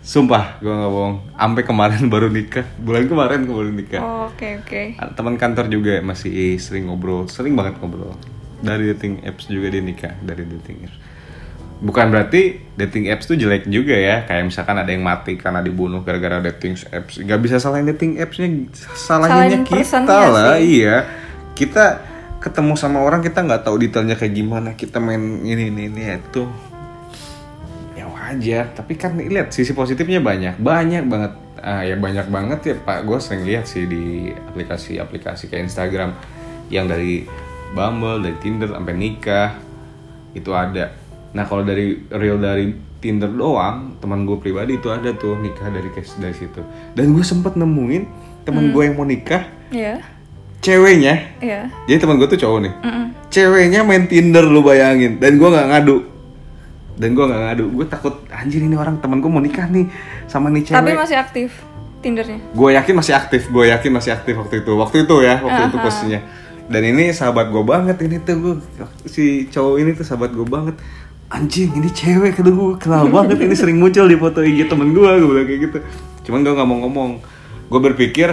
Sumpah, 0.00 0.56
gue 0.58 0.72
nggak 0.72 0.90
bohong. 0.90 1.16
Sampai 1.36 1.62
kemarin 1.62 2.02
baru 2.14 2.32
nikah. 2.32 2.64
Bulan 2.80 3.04
kemarin 3.04 3.44
gue 3.44 3.52
baru 3.54 3.70
nikah. 3.70 4.00
Oh, 4.00 4.22
oke 4.32 4.64
oke 4.64 4.96
Teman 5.12 5.36
kantor 5.36 5.68
juga 5.68 6.00
masih 6.00 6.56
sering 6.56 6.88
ngobrol, 6.88 7.28
sering 7.28 7.52
banget 7.52 7.76
ngobrol. 7.82 8.16
Dari 8.62 8.92
dating 8.96 9.24
apps 9.24 9.48
juga 9.48 9.68
dia 9.68 9.82
nikah 9.84 10.16
dari 10.24 10.48
dating 10.48 10.88
apps. 10.88 10.98
Bukan 11.80 12.12
berarti 12.12 12.60
dating 12.76 13.08
apps 13.08 13.24
tuh 13.24 13.36
jelek 13.40 13.64
juga 13.68 13.96
ya. 13.96 14.24
Kayak 14.28 14.52
misalkan 14.52 14.76
ada 14.76 14.88
yang 14.92 15.00
mati 15.00 15.36
karena 15.36 15.64
dibunuh 15.64 16.04
gara-gara 16.04 16.40
dating 16.44 16.76
apps. 16.92 17.20
Gak 17.20 17.40
bisa 17.40 17.56
salahin 17.56 17.88
dating 17.88 18.20
appsnya, 18.20 18.68
Salahin 18.96 19.30
salahinnya 19.56 19.60
kita 19.64 20.16
lah. 20.28 20.56
sih. 20.60 20.84
Iya, 20.84 20.96
kita 21.56 21.84
ketemu 22.40 22.72
sama 22.74 23.04
orang 23.04 23.20
kita 23.20 23.44
nggak 23.44 23.68
tahu 23.68 23.76
detailnya 23.76 24.16
kayak 24.16 24.34
gimana. 24.34 24.72
Kita 24.74 24.96
main 24.98 25.44
ini 25.44 25.68
ini 25.68 25.92
ini 25.92 26.02
itu. 26.16 26.48
Ya 27.94 28.08
wajar. 28.08 28.72
Tapi 28.72 28.96
kan 28.96 29.20
lihat 29.20 29.52
sisi 29.52 29.76
positifnya 29.76 30.24
banyak, 30.24 30.56
banyak 30.56 31.04
banget. 31.04 31.32
Ah, 31.60 31.84
ya 31.84 32.00
banyak 32.00 32.32
banget 32.32 32.60
ya 32.64 32.74
Pak. 32.80 33.04
Gue 33.04 33.20
sering 33.20 33.44
lihat 33.44 33.68
sih 33.68 33.84
di 33.84 34.32
aplikasi-aplikasi 34.32 35.52
kayak 35.52 35.68
Instagram 35.68 36.16
yang 36.72 36.88
dari 36.88 37.28
Bumble, 37.76 38.24
dari 38.24 38.36
Tinder 38.40 38.72
sampai 38.72 38.94
nikah 38.96 39.54
itu 40.32 40.50
ada. 40.56 40.96
Nah 41.36 41.44
kalau 41.46 41.62
dari 41.62 42.00
real 42.10 42.40
dari 42.40 42.72
Tinder 43.00 43.28
doang, 43.32 43.96
teman 44.00 44.24
gue 44.28 44.36
pribadi 44.36 44.76
itu 44.76 44.88
ada 44.92 45.12
tuh 45.16 45.36
nikah 45.36 45.68
dari 45.68 45.88
case 45.92 46.16
dari 46.20 46.36
situ. 46.36 46.60
Dan 46.96 47.12
gue 47.16 47.24
sempet 47.24 47.56
nemuin 47.56 48.04
teman 48.44 48.72
gue 48.72 48.82
yang 48.88 48.96
mau 48.96 49.04
nikah, 49.04 49.44
Iya, 49.70 50.02
ceweknya. 50.60 51.14
iya. 51.40 51.68
Jadi 51.88 51.98
teman 51.98 52.16
gue 52.16 52.28
tuh 52.28 52.38
cowok 52.38 52.58
nih, 52.60 52.72
Mm-mm. 52.80 53.06
ceweknya 53.28 53.80
main 53.82 54.04
Tinder 54.04 54.44
lu 54.44 54.60
bayangin. 54.60 55.16
Dan 55.16 55.36
gue 55.36 55.48
nggak 55.48 55.66
ngadu. 55.66 55.96
Dan 56.94 57.16
gue 57.16 57.24
nggak 57.24 57.42
ngadu. 57.48 57.64
Gue 57.72 57.86
takut 57.88 58.14
anjir 58.28 58.60
ini 58.60 58.76
orang 58.76 59.00
teman 59.00 59.24
gue 59.24 59.30
mau 59.32 59.40
nikah 59.40 59.66
nih 59.66 59.88
sama 60.28 60.52
nih 60.52 60.68
cewek. 60.68 60.76
Tapi 60.76 60.92
masih 60.92 61.16
aktif 61.16 61.50
Tindernya. 62.00 62.40
Gue 62.52 62.72
yakin 62.72 62.94
masih 62.96 63.12
aktif, 63.12 63.48
gue 63.48 63.64
yakin 63.68 63.90
masih 63.92 64.10
aktif 64.12 64.32
waktu 64.32 64.64
itu. 64.64 64.72
Waktu 64.72 64.96
itu 65.04 65.16
ya, 65.20 65.40
waktu 65.40 65.62
itu 65.68 65.76
Aha. 65.76 65.84
posisinya. 65.84 66.20
Dan 66.70 66.82
ini 66.86 67.10
sahabat 67.10 67.50
gue 67.50 67.60
banget 67.60 67.96
ini 68.00 68.16
tuh 68.22 68.36
gue 68.38 68.54
si 69.04 69.50
cowok 69.50 69.74
ini 69.80 69.90
tuh 69.92 70.04
sahabat 70.04 70.32
gue 70.32 70.44
banget. 70.44 70.76
Anjing 71.30 71.70
ini 71.72 71.88
cewek 71.88 72.36
kata 72.36 72.50
gue 72.50 72.76
kenal 72.76 73.08
banget 73.16 73.40
ini 73.40 73.52
sering 73.52 73.76
muncul 73.76 74.04
di 74.04 74.16
foto 74.16 74.40
IG 74.40 74.68
temen 74.68 74.92
gue 74.92 75.08
gue 75.08 75.28
bilang 75.28 75.46
kayak 75.48 75.60
gitu. 75.66 75.78
Cuman 76.24 76.40
gue 76.40 76.52
nggak 76.52 76.68
mau 76.68 76.78
ngomong. 76.84 77.10
Gue 77.68 77.80
berpikir 77.80 78.32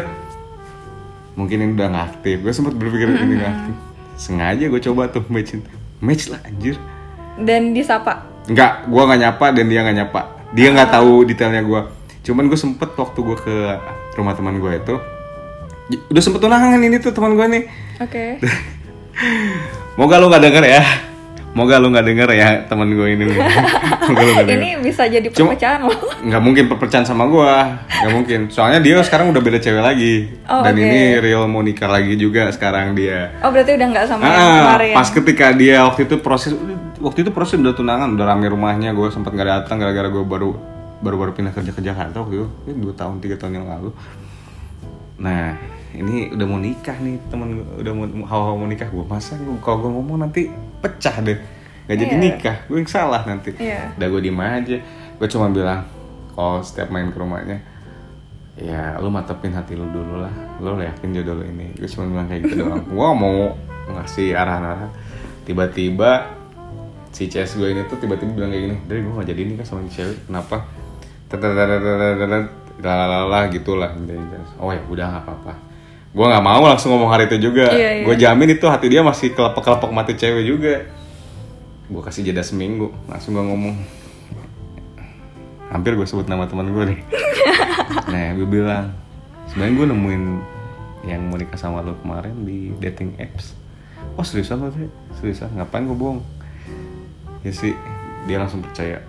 mungkin 1.38 1.62
ini 1.62 1.71
udah 1.78 1.88
nggak 1.93 2.06
aktif. 2.17 2.38
Gue 2.41 2.52
sempat 2.52 2.73
berpikir 2.73 3.13
ini 3.13 3.38
nggak 3.38 3.54
aktif. 3.54 3.76
Sengaja 4.17 4.65
gue 4.65 4.82
coba 4.82 5.08
tuh 5.13 5.23
matchin, 5.30 5.62
match 6.02 6.34
lah 6.34 6.41
anjir. 6.43 6.76
Dan 7.38 7.78
disapa. 7.78 8.26
Enggak, 8.50 8.89
gue 8.89 9.02
nggak 9.06 9.21
nyapa 9.21 9.45
dan 9.54 9.65
dia 9.69 9.80
nggak 9.86 9.97
nyapa. 10.02 10.21
Dia 10.58 10.67
nggak 10.73 10.89
tahu 10.89 11.13
detailnya 11.30 11.62
gue. 11.62 11.82
Cuman 12.26 12.50
gue 12.50 12.60
sempet 12.60 12.89
waktu 12.97 13.19
gue 13.21 13.38
ke 13.38 13.56
rumah 14.17 14.34
teman 14.34 14.58
gue 14.58 14.73
itu, 14.73 14.95
udah 16.10 16.23
sempet 16.26 16.41
tunangan 16.41 16.82
ini 16.82 16.97
tuh 16.97 17.13
teman 17.13 17.38
gue 17.38 17.45
nih. 17.45 17.63
Oke. 18.02 18.26
Moga 20.02 20.17
lu 20.17 20.28
nggak 20.28 20.43
denger 20.43 20.65
ya. 20.65 20.84
Moga 21.58 21.76
lu 21.76 21.89
nggak 21.89 22.06
denger 22.06 22.30
ya 22.32 22.50
teman 22.63 22.86
gue 22.88 23.08
ini. 23.10 23.24
nih. 23.26 23.34
Moga 24.08 24.22
lu 24.22 24.32
denger. 24.38 24.54
Ini 24.54 24.70
bisa 24.80 25.10
jadi 25.10 25.26
Cuma- 25.28 25.52
perpecahan 25.52 25.82
loh. 25.82 25.98
Nggak 26.22 26.41
mungkin 26.43 26.63
perpecahan 26.67 27.02
sama 27.04 27.26
gue, 27.26 27.52
nggak 27.82 28.12
mungkin. 28.13 28.39
Soalnya 28.48 28.78
dia 28.78 29.02
sekarang 29.02 29.34
udah 29.34 29.41
beda 29.41 29.58
cewek 29.58 29.82
lagi. 29.82 30.30
Oh, 30.46 30.62
dan 30.62 30.72
oke. 30.72 30.84
ini 30.84 31.02
real 31.17 31.43
mau 31.46 31.60
nikah 31.60 31.89
lagi 31.89 32.13
juga 32.13 32.46
sekarang 32.50 32.93
dia. 32.93 33.34
Oh 33.41 33.50
berarti 33.50 33.74
udah 33.74 33.88
nggak 33.89 34.06
sama 34.06 34.22
yang 34.22 34.38
Ah, 34.38 34.58
kemarin. 34.70 34.93
pas 34.93 35.10
ketika 35.10 35.46
dia 35.52 35.78
waktu 35.82 36.06
itu 36.06 36.15
proses 36.17 36.54
waktu 36.98 37.20
itu 37.20 37.32
proses 37.32 37.58
udah 37.58 37.74
tunangan 37.74 38.10
udah 38.12 38.26
rame 38.28 38.46
rumahnya 38.48 38.89
gue 38.91 39.10
sempat 39.10 39.30
nggak 39.30 39.50
datang 39.60 39.78
gara-gara 39.78 40.06
gue 40.08 40.22
baru 40.22 40.54
baru 40.98 41.15
baru 41.15 41.32
pindah 41.32 41.52
kerja 41.52 41.70
ke 41.70 41.80
Jakarta 41.80 42.20
waktu 42.20 42.38
itu 42.38 42.48
Ini 42.65 42.78
dua 42.80 42.93
tahun 42.93 43.17
tiga 43.17 43.36
tahun 43.36 43.54
yang 43.56 43.67
lalu 43.67 43.89
nah 45.17 45.54
ini 45.91 46.30
udah 46.30 46.46
mau 46.46 46.58
nikah 46.58 46.93
nih 46.96 47.17
temen 47.28 47.50
udah 47.76 47.91
mau 47.91 48.06
hawa 48.24 48.54
mau 48.54 48.65
nikah 48.65 48.86
gue 48.86 49.02
masa 49.04 49.34
kalau 49.60 49.78
gue 49.80 49.91
ngomong 49.91 50.17
nanti 50.20 50.50
pecah 50.80 51.16
deh. 51.20 51.40
Nggak 51.86 51.98
jadi 51.98 52.10
Iya. 52.10 52.20
nikah. 52.20 52.58
Gue 52.66 52.78
yang 52.78 52.90
salah 52.90 53.22
nanti. 53.24 53.56
Iya. 53.56 53.96
udah 53.96 54.08
gue 54.08 54.22
diem 54.22 54.38
aja. 54.38 54.78
Gue 55.16 55.28
cuma 55.28 55.48
bilang 55.48 55.88
kalau 56.32 56.60
setiap 56.60 56.90
main 56.90 57.10
ke 57.10 57.18
rumahnya. 57.18 57.58
Ya 58.58 58.98
lu 58.98 59.08
matepin 59.08 59.54
hati 59.54 59.74
lu 59.74 59.86
dulu 59.88 60.20
lah. 60.20 60.34
Lu 60.58 60.76
yakin 60.76 61.13
jodoh 61.13 61.38
lu 61.38 61.46
ini. 61.46 61.74
Gue 61.74 61.88
cuma 61.88 62.10
bilang 62.10 62.28
kayak 62.28 62.42
gitu 62.44 62.54
doang. 62.62 62.84
Gue 62.84 63.10
mau 63.13 63.36
ngasih 63.90 64.34
arahan-arahan. 64.34 64.92
Tiba-tiba 65.44 66.36
si 67.10 67.26
CS 67.26 67.56
gue 67.56 67.72
ini 67.72 67.82
tuh 67.86 67.98
tiba-tiba 67.98 68.30
bilang 68.36 68.52
kayak 68.52 68.63
gini 68.68 68.78
dari 68.86 69.00
gue 69.02 69.13
gak 69.13 69.28
jadi 69.28 69.42
nikah 69.46 69.66
sama 69.66 69.88
cewek. 69.88 70.28
Kenapa? 70.28 70.68
Lalala 72.78 73.50
gitulah. 73.50 73.90
Oh 74.60 74.70
ya 74.70 74.82
udah 74.86 75.06
nggak 75.10 75.24
apa-apa 75.26 75.54
gue 76.15 76.26
nggak 76.26 76.46
mau 76.46 76.63
langsung 76.63 76.96
ngomong 76.96 77.12
hari 77.12 77.28
itu 77.28 77.52
juga. 77.52 77.70
Iya, 77.70 77.89
iya. 78.02 78.06
gue 78.08 78.15
jamin 78.15 78.50
itu 78.56 78.65
hati 78.65 78.88
dia 78.88 79.02
masih 79.04 79.36
kelepek-kelepek 79.36 79.91
mati 79.91 80.13
cewek 80.15 80.43
juga. 80.48 80.74
Gue 81.88 82.02
kasih 82.04 82.28
jeda 82.28 82.43
seminggu 82.43 82.91
langsung 83.08 83.36
gue 83.36 83.43
ngomong. 83.43 83.76
Hampir 85.67 86.00
gue 86.00 86.08
sebut 86.08 86.28
nama 86.32 86.48
teman 86.48 86.72
gue 86.72 86.84
nih. 86.96 87.00
Nah 87.88 88.36
gue 88.36 88.48
bilang 88.48 88.91
sebenarnya 89.48 89.74
gue 89.80 89.88
nemuin 89.96 90.24
yang 91.08 91.24
mau 91.32 91.39
nikah 91.39 91.56
sama 91.56 91.80
lo 91.80 91.96
kemarin 92.04 92.43
di 92.43 92.76
dating 92.84 93.15
apps. 93.20 93.56
Oh 94.20 94.24
seriusan 94.24 94.60
lo 94.60 94.72
sih 94.76 94.88
seriusan 95.20 95.56
ngapain 95.56 95.88
gue 95.88 95.96
bohong? 95.96 96.20
Ya 97.48 97.52
sih 97.56 97.72
dia 98.28 98.43
langsung 98.43 98.60
percaya. 98.60 99.00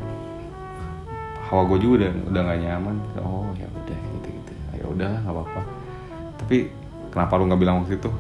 Hawa 1.51 1.67
gue 1.75 1.79
juga 1.83 2.07
udah 2.07 2.13
udah 2.31 2.41
gak 2.47 2.59
nyaman. 2.63 2.97
Oh 3.19 3.51
ya 3.59 3.67
udah 3.67 3.99
gitu 3.99 4.29
gitu 4.31 4.53
ya 4.79 4.85
udahlah 4.87 5.19
nggak 5.27 5.35
apa-apa. 5.35 5.63
Tapi 6.39 6.59
kenapa 7.19 7.35
lu 7.35 7.51
nggak 7.51 7.59
bilang 7.59 7.83
waktu 7.83 7.99
itu 7.99 8.11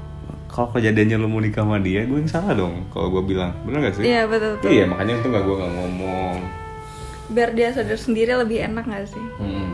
kalau 0.50 0.74
kejadiannya 0.74 1.16
lu 1.16 1.30
mau 1.30 1.38
nikah 1.38 1.62
sama 1.62 1.78
dia 1.78 2.02
gue 2.02 2.18
yang 2.18 2.26
salah 2.26 2.50
dong 2.50 2.82
kalau 2.90 3.14
gue 3.14 3.22
bilang 3.22 3.54
bener 3.62 3.78
gak 3.86 3.94
sih 3.94 4.02
Iya 4.02 4.26
betul 4.26 4.58
betul. 4.58 4.68
iya 4.74 4.84
makanya 4.90 5.14
itu 5.16 5.26
gak 5.30 5.44
gue 5.46 5.54
gak 5.54 5.72
ngomong 5.72 6.38
Biar 7.28 7.52
dia 7.52 7.68
sadar 7.70 7.94
sendiri 7.94 8.32
lebih 8.34 8.66
enak 8.66 8.84
gak 8.84 9.06
sih? 9.06 9.24
Mm. 9.38 9.70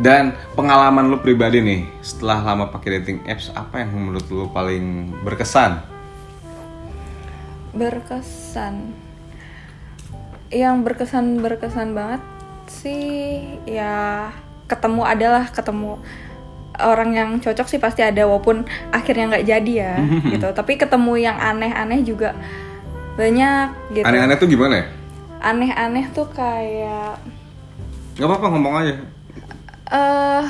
dan 0.00 0.32
pengalaman 0.56 1.06
lu 1.06 1.20
pribadi 1.20 1.60
nih 1.60 1.84
setelah 2.00 2.40
lama 2.42 2.72
pakai 2.72 2.98
dating 2.98 3.20
apps 3.24 3.52
apa 3.52 3.84
yang 3.84 3.92
menurut 3.94 4.26
lu 4.26 4.50
paling 4.50 5.14
berkesan 5.22 5.78
Berkesan. 7.70 8.90
Yang 10.50 10.76
berkesan 10.82 11.38
berkesan 11.38 11.94
banget 11.94 12.22
sih 12.66 13.46
ya 13.62 14.26
ketemu 14.66 15.02
adalah 15.06 15.46
ketemu 15.46 16.02
orang 16.86 17.10
yang 17.12 17.28
cocok 17.38 17.66
sih 17.66 17.80
pasti 17.80 18.00
ada 18.00 18.24
walaupun 18.24 18.64
akhirnya 18.90 19.36
nggak 19.36 19.46
jadi 19.46 19.72
ya 19.72 19.94
gitu. 20.32 20.46
Tapi 20.50 20.78
ketemu 20.78 21.12
yang 21.20 21.36
aneh-aneh 21.36 22.00
juga 22.00 22.32
banyak 23.18 23.96
gitu. 23.98 24.06
aneh-aneh 24.06 24.36
tuh 24.38 24.48
gimana 24.48 24.74
ya 24.80 24.86
Aneh-aneh 25.40 26.04
tuh 26.12 26.28
kayak 26.32 27.20
nggak 28.16 28.28
apa-apa 28.28 28.46
ngomong 28.52 28.74
aja 28.84 28.94
eh 29.90 30.44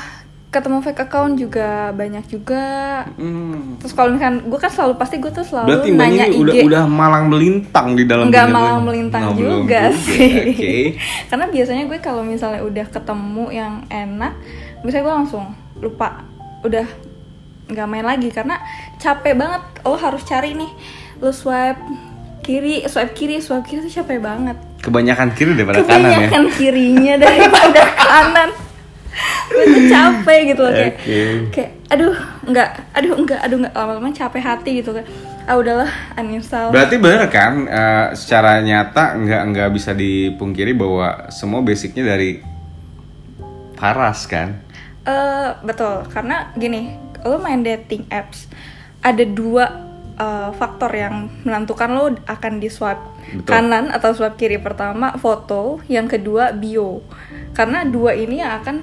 ketemu 0.51 0.83
fake 0.83 1.07
account 1.07 1.39
juga 1.39 1.95
banyak 1.95 2.27
juga. 2.27 2.67
Hmm. 3.15 3.79
Terus 3.79 3.95
kalau 3.95 4.19
misalkan 4.19 4.51
gue 4.51 4.59
kan 4.59 4.67
selalu 4.75 4.95
pasti 4.99 5.23
gue 5.23 5.31
tuh 5.31 5.47
selalu 5.47 5.71
Berarti 5.71 5.91
nanya 5.95 6.27
ini 6.27 6.37
IG. 6.37 6.43
udah 6.43 6.55
udah 6.67 6.85
malang 6.91 7.31
melintang 7.31 7.95
di 7.95 8.03
dalam 8.03 8.35
nggak 8.35 8.51
lu. 8.51 8.83
melintang 8.83 9.23
Nah, 9.23 9.33
belum 9.39 9.51
juga 9.63 9.95
sih 9.95 10.51
Oke. 10.51 10.77
karena 11.31 11.47
biasanya 11.55 11.85
gue 11.87 11.99
kalau 12.03 12.23
misalnya 12.27 12.67
udah 12.67 12.87
ketemu 12.91 13.45
yang 13.55 13.75
enak 13.87 14.35
biasanya 14.83 15.03
gue 15.07 15.15
langsung 15.23 15.47
lupa 15.81 16.25
udah 16.63 16.87
nggak 17.71 17.87
main 17.89 18.05
lagi 18.05 18.29
karena 18.29 18.59
capek 18.99 19.35
banget 19.39 19.63
lo 19.87 19.97
harus 19.97 20.23
cari 20.27 20.53
nih 20.53 20.71
lo 21.23 21.31
swipe 21.31 21.81
kiri 22.43 22.85
swipe 22.85 23.13
kiri 23.15 23.39
swipe 23.41 23.65
kiri 23.65 23.81
tuh 23.87 24.03
capek 24.03 24.21
banget 24.21 24.57
Kebanyakan 24.81 25.37
kiri 25.37 25.53
daripada 25.61 25.85
kanan 25.85 26.01
ya. 26.01 26.09
kebanyakan 26.09 26.45
kirinya 26.57 27.15
daripada 27.21 27.83
kanan 28.05 28.51
gue 29.51 29.65
tuh 29.67 29.85
capek 29.91 30.41
gitu 30.55 30.61
loh 30.63 30.73
kayak 30.73 30.95
Oke. 30.95 31.21
kayak 31.51 31.71
aduh 31.91 32.17
nggak 32.47 32.71
aduh 32.95 33.15
enggak 33.19 33.41
aduh 33.43 33.57
nggak 33.67 33.75
lama-lama 33.75 34.09
capek 34.15 34.43
hati 34.43 34.71
gitu 34.81 34.95
kan 34.95 35.05
ah 35.45 35.59
udahlah 35.59 35.91
uninstall 36.15 36.71
Berarti 36.71 36.97
bener 37.03 37.27
kan 37.27 37.67
eh, 37.67 38.07
secara 38.15 38.63
nyata 38.63 39.19
nggak 39.19 39.43
nggak 39.51 39.69
bisa 39.75 39.91
dipungkiri 39.93 40.73
bahwa 40.79 41.27
semua 41.35 41.59
basicnya 41.61 42.07
dari 42.07 42.39
paras 43.75 44.29
kan. 44.31 44.61
Eh, 45.01 45.51
betul, 45.65 46.05
karena 46.13 46.53
gini, 46.53 46.93
lo 47.25 47.41
main 47.41 47.65
dating 47.65 48.05
apps 48.13 48.49
ada 49.01 49.25
dua 49.25 49.65
eh, 50.21 50.51
faktor 50.53 50.93
yang 50.93 51.33
menentukan 51.45 51.89
lo 51.89 52.13
akan 52.29 52.61
di 52.61 52.69
swipe 52.69 53.01
Betul. 53.33 53.49
kanan 53.49 53.89
atau 53.89 54.13
swipe 54.13 54.37
kiri. 54.37 54.61
Pertama 54.61 55.17
foto, 55.17 55.81
yang 55.89 56.05
kedua 56.05 56.53
bio. 56.53 57.01
Karena 57.57 57.89
dua 57.89 58.13
ini 58.13 58.45
yang 58.45 58.61
akan 58.61 58.77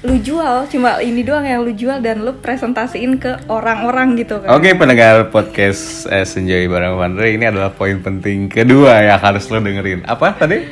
lu 0.00 0.16
jual, 0.16 0.64
cuma 0.72 0.96
ini 1.04 1.20
doang 1.20 1.44
yang 1.44 1.60
lu 1.60 1.76
jual 1.76 2.00
dan 2.00 2.24
lu 2.24 2.32
presentasiin 2.40 3.20
ke 3.20 3.46
orang-orang 3.52 4.16
gitu 4.16 4.40
kan. 4.40 4.48
Oke 4.56 4.72
pendengar 4.72 5.28
podcast 5.28 6.08
eh, 6.08 6.24
Senjoy 6.24 6.66
bareng 6.66 6.96
Vandre 6.96 7.36
ini 7.36 7.44
adalah 7.44 7.70
poin 7.70 8.00
penting 8.00 8.48
kedua 8.48 9.06
yang 9.06 9.20
harus 9.20 9.44
lo 9.52 9.60
dengerin. 9.60 10.08
Apa 10.08 10.34
tadi? 10.34 10.64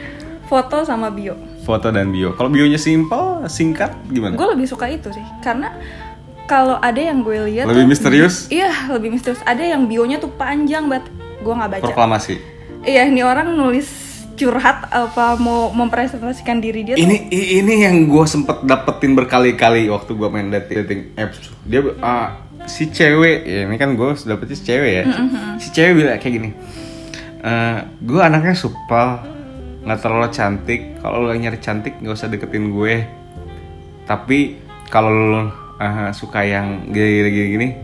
Foto 0.49 0.81
sama 0.83 1.13
bio. 1.13 1.37
Foto 1.69 1.93
dan 1.93 2.09
bio. 2.09 2.33
Kalau 2.33 2.49
bionya 2.49 2.81
simpel, 2.81 3.45
singkat 3.45 3.93
gimana? 4.09 4.33
Gue 4.33 4.49
lebih 4.49 4.65
suka 4.65 4.89
itu 4.89 5.13
sih, 5.13 5.21
karena 5.39 5.77
kalau 6.49 6.81
ada 6.81 6.97
yang 6.97 7.21
gue 7.21 7.37
lihat 7.45 7.69
Lebih 7.69 7.85
tuh- 7.85 7.91
misterius? 7.93 8.49
Iya, 8.49 8.89
lebih 8.89 9.13
misterius. 9.13 9.45
Ada 9.45 9.77
yang 9.77 9.85
bionya 9.85 10.17
tuh 10.17 10.33
panjang 10.33 10.89
banget. 10.89 11.13
Gue 11.39 11.53
nggak 11.53 11.71
baca. 11.71 11.85
Proklamasi. 11.85 12.41
Iya, 12.83 13.05
ini 13.05 13.21
orang 13.21 13.53
nulis 13.53 13.85
curhat 14.33 14.87
apa 14.89 15.37
mau 15.37 15.69
mempresentasikan 15.69 16.57
diri 16.57 16.89
dia 16.89 16.95
tuh. 16.97 17.05
Ini 17.05 17.29
i- 17.29 17.61
ini 17.61 17.85
yang 17.85 18.09
gue 18.09 18.25
sempet 18.25 18.65
dapetin 18.65 19.13
berkali-kali 19.13 19.93
waktu 19.93 20.17
gue 20.17 20.29
main 20.31 20.49
dating, 20.49 20.77
dating 20.81 21.01
apps. 21.21 21.53
Dia 21.63 21.85
ah, 22.01 22.39
si 22.65 22.89
cewek, 22.89 23.45
ya 23.45 23.69
ini 23.69 23.77
kan 23.77 23.93
gue 23.93 24.09
dapetnya 24.17 24.57
si 24.57 24.65
cewek 24.65 24.93
ya. 24.95 25.03
Si 25.59 25.69
cewek 25.69 25.93
bilang 25.95 26.17
kayak 26.17 26.33
gini. 26.33 26.51
gue 28.01 28.21
anaknya 28.21 28.55
supel, 28.55 29.21
nggak 29.85 29.99
terlalu 30.03 30.29
cantik. 30.35 30.81
Kalau 30.99 31.27
lo 31.27 31.33
nyari 31.35 31.59
cantik 31.63 31.99
nggak 32.01 32.15
usah 32.15 32.31
deketin 32.31 32.75
gue. 32.75 33.07
Tapi 34.09 34.59
kalau 34.89 35.11
lo 35.13 35.43
eh, 35.79 36.11
suka 36.17 36.43
yang 36.43 36.89
gini-gini, 36.91 37.77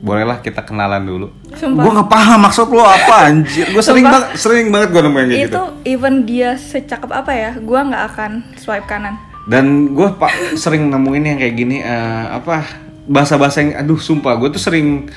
bolehlah 0.00 0.38
kita 0.38 0.62
kenalan 0.62 1.02
dulu. 1.02 1.28
Sumpah. 1.58 1.82
Gue 1.82 1.90
nggak 1.98 2.10
paham 2.10 2.38
maksud 2.46 2.66
lo 2.70 2.86
apa 2.86 3.32
anjir. 3.32 3.66
Gue 3.74 3.82
sering 3.82 4.06
banget, 4.06 4.24
sering 4.38 4.66
banget 4.70 4.88
gue 4.94 5.02
nemuin 5.02 5.26
kayak 5.28 5.40
itu 5.42 5.50
gitu. 5.50 5.62
even 5.84 6.14
dia 6.22 6.54
secakep 6.54 7.10
apa 7.10 7.32
ya, 7.34 7.50
gua 7.58 7.80
nggak 7.84 8.04
akan 8.14 8.30
swipe 8.56 8.86
kanan. 8.86 9.18
dan 9.48 9.96
gue 9.96 10.08
pak 10.20 10.60
sering 10.60 10.92
nemuin 10.92 11.24
yang 11.24 11.38
kayak 11.40 11.54
gini 11.56 11.80
eh, 11.80 12.26
apa 12.36 12.68
bahasa-bahasa 13.08 13.64
yang 13.64 13.80
aduh 13.80 13.96
sumpah 13.96 14.36
gue 14.36 14.52
tuh 14.52 14.60
sering 14.60 15.08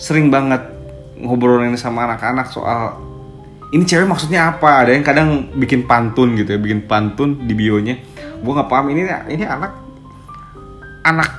sering 0.00 0.32
banget 0.32 0.64
ngobrolin 1.20 1.76
sama 1.76 2.08
anak-anak 2.08 2.48
soal 2.48 2.96
ini 3.74 3.82
cewek 3.82 4.06
maksudnya 4.06 4.54
apa? 4.54 4.86
Ada 4.86 4.90
yang 4.94 5.04
kadang 5.06 5.28
bikin 5.58 5.90
pantun 5.90 6.38
gitu 6.38 6.54
ya 6.54 6.58
bikin 6.60 6.86
pantun 6.86 7.48
di 7.50 7.54
bionya. 7.56 7.98
Gue 8.38 8.52
nggak 8.54 8.70
paham 8.70 8.86
ini 8.94 9.08
ini 9.32 9.42
anak 9.42 9.72
anak 11.02 11.30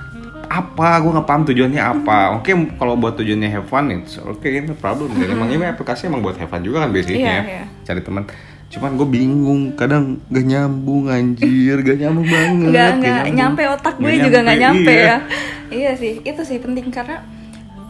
apa? 0.48 1.00
Gue 1.00 1.12
nggak 1.16 1.28
paham 1.28 1.44
tujuannya 1.48 1.80
apa. 1.80 2.36
Oke 2.36 2.52
kalau 2.76 3.00
buat 3.00 3.16
tujuannya 3.16 3.48
have 3.48 3.68
fun 3.72 3.88
it's 3.96 4.20
oke 4.20 4.44
no 4.44 4.76
problem. 4.76 5.16
Dan 5.16 5.40
emang 5.40 5.48
ini 5.52 5.64
aplikasi 5.64 6.12
emang 6.12 6.20
buat 6.20 6.36
have 6.36 6.52
fun 6.52 6.64
juga 6.64 6.84
kan 6.84 6.92
basicnya 6.92 7.48
Iya, 7.48 7.64
iya. 7.64 7.64
cari 7.88 8.02
teman. 8.04 8.28
Cuman 8.68 9.00
gue 9.00 9.08
bingung 9.08 9.62
kadang 9.80 10.20
gak 10.28 10.44
nyambung 10.44 11.08
anjir. 11.08 11.80
Gak 11.80 12.04
nyambung 12.04 12.28
banget 12.28 12.68
Nggak 12.68 12.90
gak 13.00 13.00
nggak 13.00 13.28
nyampe 13.32 13.64
otak 13.72 13.96
gue 13.96 14.14
juga 14.20 14.38
nggak 14.44 14.60
nyampe 14.60 14.94
ya. 14.94 15.18
Iya 15.68 15.92
sih, 16.00 16.24
itu 16.24 16.42
sih 16.48 16.60
penting 16.60 16.92
karena 16.92 17.24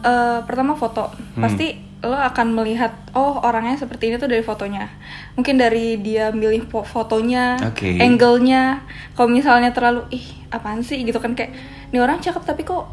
eh, 0.02 0.38
pertama 0.46 0.78
foto. 0.78 1.10
Hmm. 1.34 1.42
pasti 1.42 1.87
lo 1.98 2.14
akan 2.14 2.54
melihat 2.54 2.94
oh 3.10 3.42
orangnya 3.42 3.74
seperti 3.74 4.08
ini 4.08 4.16
tuh 4.16 4.30
dari 4.30 4.40
fotonya. 4.40 4.86
Mungkin 5.34 5.58
dari 5.58 5.98
dia 5.98 6.30
milih 6.30 6.66
fo- 6.66 6.86
fotonya, 6.86 7.58
Oke. 7.64 7.98
angle-nya. 7.98 8.86
Kalau 9.12 9.26
misalnya 9.26 9.70
terlalu 9.70 10.06
ih 10.10 10.26
apaan 10.48 10.80
sih 10.80 11.02
gitu 11.02 11.18
kan 11.18 11.34
kayak 11.34 11.52
ini 11.90 11.98
orang 11.98 12.18
cakep 12.18 12.40
tapi 12.40 12.62
kok 12.62 12.86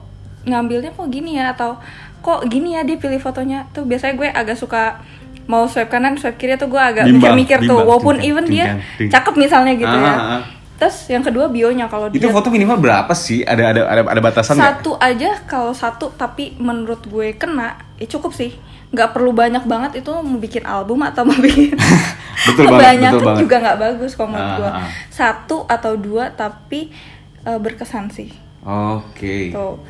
ngambilnya 0.44 0.92
kok 0.92 1.08
gini 1.08 1.38
ya 1.38 1.52
atau 1.52 1.78
kok 2.20 2.46
gini 2.46 2.74
ya 2.74 2.82
dia 2.82 2.98
pilih 2.98 3.18
fotonya 3.18 3.70
tuh 3.72 3.86
biasanya 3.86 4.14
gue 4.14 4.28
agak 4.28 4.58
suka 4.58 5.00
mau 5.46 5.66
swipe 5.66 5.88
kanan 5.88 6.18
swipe 6.18 6.36
kiri 6.36 6.54
tuh 6.56 6.68
gue 6.68 6.78
agak 6.78 7.06
mikir-mikir 7.08 7.62
tuh 7.64 7.78
walaupun 7.80 8.18
bimbang, 8.18 8.28
even 8.28 8.46
dia 8.46 8.66
bimbang, 8.66 8.82
bimbang. 8.98 9.12
cakep 9.14 9.34
misalnya 9.38 9.74
gitu 9.74 9.96
ya 9.96 10.06
Ah, 10.06 10.12
ah, 10.12 10.30
ah. 10.34 10.42
terus 10.76 10.98
yang 11.06 11.22
kedua 11.22 11.46
bionya 11.48 11.86
kalau 11.86 12.10
itu 12.10 12.18
dia 12.20 12.30
foto 12.30 12.50
minimal 12.50 12.78
berapa 12.78 13.14
sih 13.14 13.42
ada 13.42 13.72
ada 13.72 13.82
ada, 13.86 14.02
ada 14.04 14.22
batasan 14.22 14.58
satu 14.58 14.98
aja 14.98 15.38
kalau 15.46 15.72
satu 15.72 16.12
tapi 16.12 16.58
menurut 16.58 17.06
gue 17.06 17.38
kena 17.38 17.78
ya 17.96 18.10
cukup 18.10 18.34
sih 18.34 18.58
nggak 18.88 19.10
perlu 19.12 19.32
banyak 19.32 19.64
banget 19.64 19.92
itu 20.00 20.12
mau 20.12 20.38
bikin 20.38 20.64
album 20.64 21.02
atau 21.02 21.24
mau 21.24 21.36
bikin 21.36 21.74
Betul 22.48 22.68
banget, 22.68 22.82
banyak 22.86 23.12
betul 23.12 23.26
banget. 23.26 23.40
juga 23.42 23.56
nggak 23.60 23.80
bagus 23.80 24.12
kalau 24.14 24.30
menurut 24.30 24.46
Ah, 24.46 24.58
gue 24.58 24.72
ah. 24.72 24.88
satu 25.10 25.58
atau 25.66 25.94
dua 25.96 26.30
tapi 26.30 26.94
eh, 27.42 27.58
berkesan 27.58 28.10
sih. 28.10 28.30
Oke. 28.62 29.50
Tuh 29.50 29.82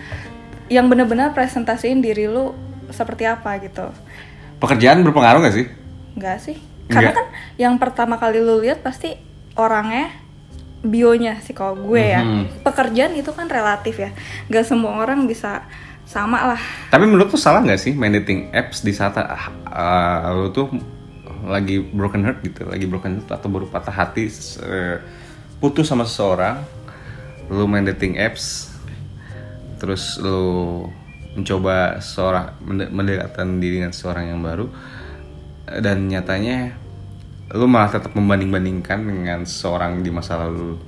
yang 0.66 0.88
benar-benar 0.88 1.30
presentasiin 1.32 2.00
diri 2.00 2.26
lu 2.26 2.56
seperti 2.88 3.24
apa 3.24 3.60
gitu. 3.60 3.86
Pekerjaan 4.58 5.02
berpengaruh 5.02 5.40
nggak 5.40 5.54
sih? 5.54 5.66
Enggak 6.14 6.38
sih. 6.40 6.58
Karena 6.86 7.12
Nggak. 7.12 7.18
kan 7.18 7.28
yang 7.56 7.76
pertama 7.76 8.16
kali 8.16 8.40
lu 8.40 8.58
lihat 8.60 8.80
pasti 8.80 9.14
orangnya 9.54 10.14
bionya 10.80 11.42
sih 11.42 11.52
kalau 11.52 11.76
gue 11.76 11.98
ya. 12.00 12.22
Mhm. 12.22 12.62
pekerjaan 12.62 13.14
itu 13.14 13.30
kan 13.30 13.46
relatif 13.46 13.98
ya. 13.98 14.14
Nggak 14.48 14.64
semua 14.64 14.96
orang 14.96 15.26
bisa 15.26 15.66
sama 16.06 16.54
lah 16.54 16.62
Tapi 16.94 17.04
menurut 17.10 17.34
lu 17.34 17.38
salah 17.38 17.66
nggak 17.66 17.82
sih 17.82 17.94
main 17.98 18.14
dating 18.14 18.54
apps 18.54 18.86
di 18.86 18.94
saat 18.94 19.18
uh, 19.18 20.32
lu 20.38 20.54
tuh 20.54 20.70
lagi 21.46 21.78
broken 21.82 22.26
heart 22.26 22.42
gitu, 22.42 22.66
lagi 22.66 22.90
broken 22.90 23.22
heart 23.22 23.30
atau 23.30 23.48
baru 23.50 23.70
patah 23.70 23.94
hati, 23.94 24.30
putus 25.62 25.86
sama 25.86 26.04
seseorang, 26.04 26.66
lu 27.54 27.70
main 27.70 27.86
dating 27.86 28.18
apps, 28.18 28.74
terus 29.78 30.18
lu 30.18 30.86
mencoba 31.38 32.02
seorang 32.02 32.56
mende- 32.66 32.90
mendekatkan 32.90 33.62
diri 33.62 33.84
dengan 33.84 33.94
seorang 33.94 34.34
yang 34.34 34.42
baru, 34.42 34.66
dan 35.70 36.10
nyatanya 36.10 36.74
lu 37.54 37.70
malah 37.70 37.94
tetap 37.94 38.18
membanding-bandingkan 38.18 39.06
dengan 39.06 39.46
seorang 39.46 40.02
di 40.02 40.10
masa 40.10 40.42
lalu. 40.42 40.82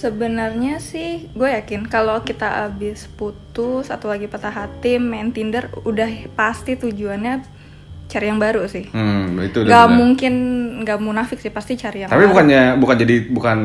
Sebenarnya 0.00 0.80
sih 0.80 1.28
gue 1.30 1.48
yakin 1.50 1.84
kalau 1.84 2.20
kita 2.20 2.48
abis 2.66 3.04
putus 3.10 3.86
atau 3.86 4.08
lagi 4.08 4.24
patah 4.24 4.48
hati 4.50 4.96
main 4.96 5.28
Tinder 5.28 5.68
udah 5.78 6.08
pasti 6.32 6.74
tujuannya 6.74 7.44
cari 8.06 8.26
yang 8.26 8.38
baru 8.38 8.64
sih 8.64 8.88
Hmm, 8.88 9.38
itu 9.38 9.60
udah 9.60 9.68
nggak 9.68 9.86
benar. 9.86 9.94
mungkin 9.94 10.34
nggak 10.80 10.98
munafik 10.98 11.38
sih 11.38 11.48
pasti 11.48 11.76
cari 11.76 12.02
yang 12.02 12.08
Tapi 12.08 12.18
baru. 12.18 12.32
bukannya 12.32 12.62
bukan 12.74 12.96
jadi 12.96 13.14
bukan 13.28 13.58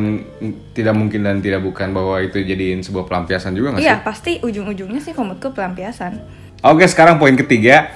tidak 0.71 0.93
mungkin 0.93 1.19
dan 1.21 1.39
tidak 1.39 1.61
bukan 1.61 1.89
bahwa 1.89 2.19
itu 2.19 2.37
jadiin 2.39 2.79
sebuah 2.79 3.05
pelampiasan 3.05 3.51
juga 3.51 3.71
nggak 3.71 3.81
Iya 3.81 3.95
sih? 3.95 4.03
pasti 4.03 4.31
ujung-ujungnya 4.39 4.99
sih 4.99 5.11
kalau 5.11 5.31
menurut 5.31 5.41
gue 5.41 5.51
pelampiasan 5.51 6.13
Oke, 6.61 6.83
sekarang 6.83 7.15
poin 7.15 7.33
ketiga 7.33 7.93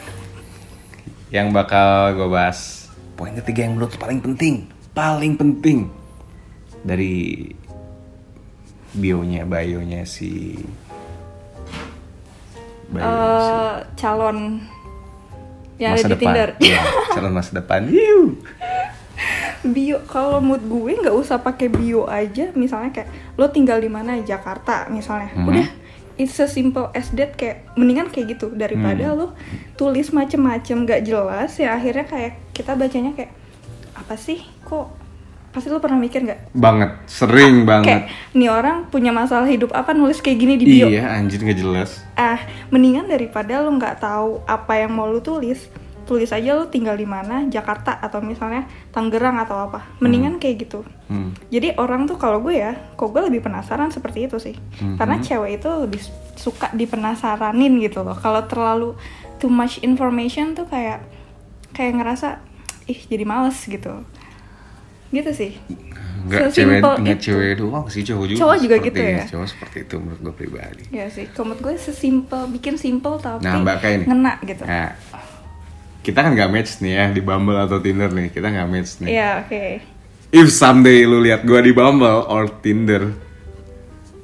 yang 1.27 1.49
bakal 1.49 2.13
gue 2.15 2.27
bahas. 2.27 2.85
Poin 3.13 3.33
ketiga 3.35 3.65
yang 3.65 3.75
menurut 3.75 3.93
paling 3.95 4.17
penting, 4.19 4.65
paling 4.91 5.33
penting 5.33 5.89
dari 6.79 7.49
bionya, 8.91 9.43
bionya 9.43 10.03
si 10.03 10.57
bio 12.87 12.99
si 12.99 13.05
Eh, 13.05 13.75
calon 13.95 14.37
yang 15.77 15.93
masa 15.93 16.01
ada 16.01 16.09
di 16.09 16.13
depan. 16.15 16.33
Tinder. 16.33 16.49
Iya, 16.59 16.81
calon 17.13 17.33
masa 17.33 17.51
depan. 17.55 17.81
Yuh. 17.85 18.33
bio 19.61 19.99
kalau 20.05 20.39
mood 20.39 20.63
gue 20.63 20.95
nggak 20.95 21.11
usah 21.11 21.35
pakai 21.37 21.67
bio 21.67 22.07
aja 22.07 22.47
misalnya 22.53 22.95
kayak 22.95 23.09
lo 23.35 23.51
tinggal 23.51 23.75
di 23.75 23.91
mana 23.91 24.15
Jakarta 24.21 24.87
misalnya 24.87 25.35
Mhm. 25.35 25.43
udah 25.43 25.67
it's 26.15 26.39
a 26.39 26.47
simple 26.47 26.87
as 26.93 27.11
that 27.11 27.35
kayak 27.35 27.67
mendingan 27.75 28.07
kayak 28.07 28.33
gitu 28.33 28.47
daripada 28.49 29.03
Hmm. 29.05 29.17
lo 29.17 29.27
tulis 29.75 30.09
macem-macem 30.09 30.87
gak 30.87 31.03
jelas 31.03 31.51
ya 31.53 31.75
akhirnya 31.75 32.07
kayak 32.07 32.39
kita 32.49 32.71
bacanya 32.71 33.11
kayak 33.11 33.35
apa 33.93 34.15
sih 34.15 34.39
kok 34.63 34.95
pasti 35.49 35.67
lo 35.67 35.77
pernah 35.77 35.97
mikir 35.97 36.21
nggak 36.21 36.39
Banget, 36.51 36.89
sering 37.05 37.63
banget. 37.63 37.85
kayak 37.85 38.03
nih 38.31 38.49
orang 38.49 38.85
punya 38.85 39.09
masalah 39.09 39.45
hidup 39.45 39.69
apa 39.71 39.91
nulis 39.91 40.17
kayak 40.17 40.37
gini 40.37 40.53
di 40.55 40.65
bio 40.67 40.87
Iya, 40.87 41.09
anjir 41.11 41.39
nggak 41.39 41.57
jelas. 41.57 42.05
ah 42.13 42.37
mendingan 42.67 43.05
daripada 43.05 43.59
lo 43.59 43.71
nggak 43.71 43.97
tahu 43.97 44.45
apa 44.45 44.73
yang 44.77 44.91
mau 44.91 45.05
lo 45.05 45.19
tulis 45.19 45.65
tulis 46.03 46.25
aja 46.27 46.53
lo 46.53 46.65
tinggal 46.65 46.93
di 46.93 47.05
mana 47.05 47.45
Jakarta 47.45 47.93
atau 47.95 48.17
misalnya 48.19 48.65
Tangerang 48.89 49.37
atau 49.37 49.61
apa 49.63 49.85
mendingan 49.97 50.37
kayak 50.37 50.63
gitu 50.63 50.81
Hmm. 51.05 51.33
jadi 51.47 51.73
orang 51.75 52.05
tuh 52.05 52.15
kalau 52.15 52.37
gue 52.39 52.53
ya 52.55 52.77
kok 52.93 53.09
gue 53.09 53.21
lebih 53.23 53.41
penasaran 53.41 53.89
seperti 53.89 54.25
itu 54.25 54.37
sih 54.37 54.53
Mhm. 54.53 54.95
karena 54.95 55.17
cewek 55.17 55.57
itu 55.57 55.69
lebih 55.79 56.01
suka 56.35 56.69
dipenasaranin 56.71 57.77
gitu 57.79 58.01
loh 58.01 58.13
kalau 58.13 58.41
terlalu 58.43 58.93
too 59.35 59.47
much 59.47 59.81
information 59.81 60.53
tuh 60.53 60.65
kayak 60.65 61.01
kayak 61.71 61.93
ngerasa 61.95 62.37
ih 62.85 62.99
jadi 63.03 63.21
males 63.23 63.57
gitu 63.59 64.05
gitu 65.11 65.31
sih 65.31 65.53
Nggak 66.19 66.51
cewek, 66.51 66.51
Sesimpel 66.51 66.93
nggak 66.99 67.15
itu. 67.15 67.25
cewek 67.25 67.51
doang 67.55 67.85
sih 67.87 68.03
cowok 68.03 68.25
juga. 68.27 68.39
Cowok 68.39 68.57
juga 68.59 68.75
seperti- 68.75 68.87
gitu 68.91 69.01
ya? 69.01 69.23
Cowok 69.25 69.47
seperti 69.47 69.77
itu 69.79 69.95
menurut 69.97 70.19
gue 70.19 70.33
pribadi. 70.35 70.83
ya 70.91 71.05
sih 71.07 71.25
menurut 71.33 71.59
gue 71.59 71.73
sesimpel 71.75 72.41
bikin 72.49 72.75
simple 72.75 73.15
tapi 73.17 73.39
Nah, 73.41 73.53
Mbak 73.57 73.77
Kay 73.79 73.93
nih. 73.95 74.05
ngena 74.05 74.33
gitu 74.43 74.63
Nah, 74.63 74.89
kita 75.99 76.19
kan 76.19 76.31
nggak 76.31 76.49
match 76.49 76.71
nih 76.79 76.91
ya 76.93 77.05
di 77.09 77.21
Bumble 77.21 77.57
atau 77.57 77.77
Tinder 77.77 78.09
nih. 78.09 78.27
Kita 78.29 78.47
nggak 78.47 78.67
match 78.67 78.91
nih. 78.99 79.09
Iya 79.09 79.29
oke 79.41 79.63
If 80.29 80.47
someday 80.51 81.03
lu 81.03 81.17
lihat 81.19 81.41
gua 81.41 81.59
di 81.59 81.71
Bumble 81.71 82.21
or 82.21 82.45
Tinder, 82.57 83.09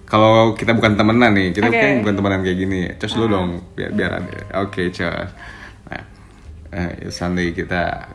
kalau 0.06 0.54
kita 0.54 0.72
bukan 0.72 0.94
temenan 0.94 1.34
nih, 1.34 1.50
kita 1.50 1.66
Oke. 1.66 1.76
kan 1.76 1.92
bukan 2.00 2.16
temenan 2.16 2.40
kayak 2.42 2.58
gini. 2.60 2.80
Cus 2.94 3.14
lu 3.16 3.26
dong, 3.26 3.74
biar 3.74 3.90
biar 3.90 4.12
ada. 4.16 4.38
Oke, 4.62 4.88
cus. 4.90 5.30
Nah, 5.84 6.04
eh, 6.72 6.92
if 7.02 7.12
someday 7.12 7.50
kita 7.52 8.06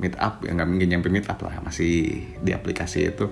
meet 0.00 0.16
up, 0.16 0.40
ya 0.40 0.56
nggak 0.56 0.68
mungkin 0.68 0.88
nyampe 0.88 1.12
meet 1.12 1.28
up 1.28 1.38
lah, 1.44 1.60
masih 1.60 2.24
di 2.40 2.50
aplikasi 2.56 3.12
itu. 3.12 3.28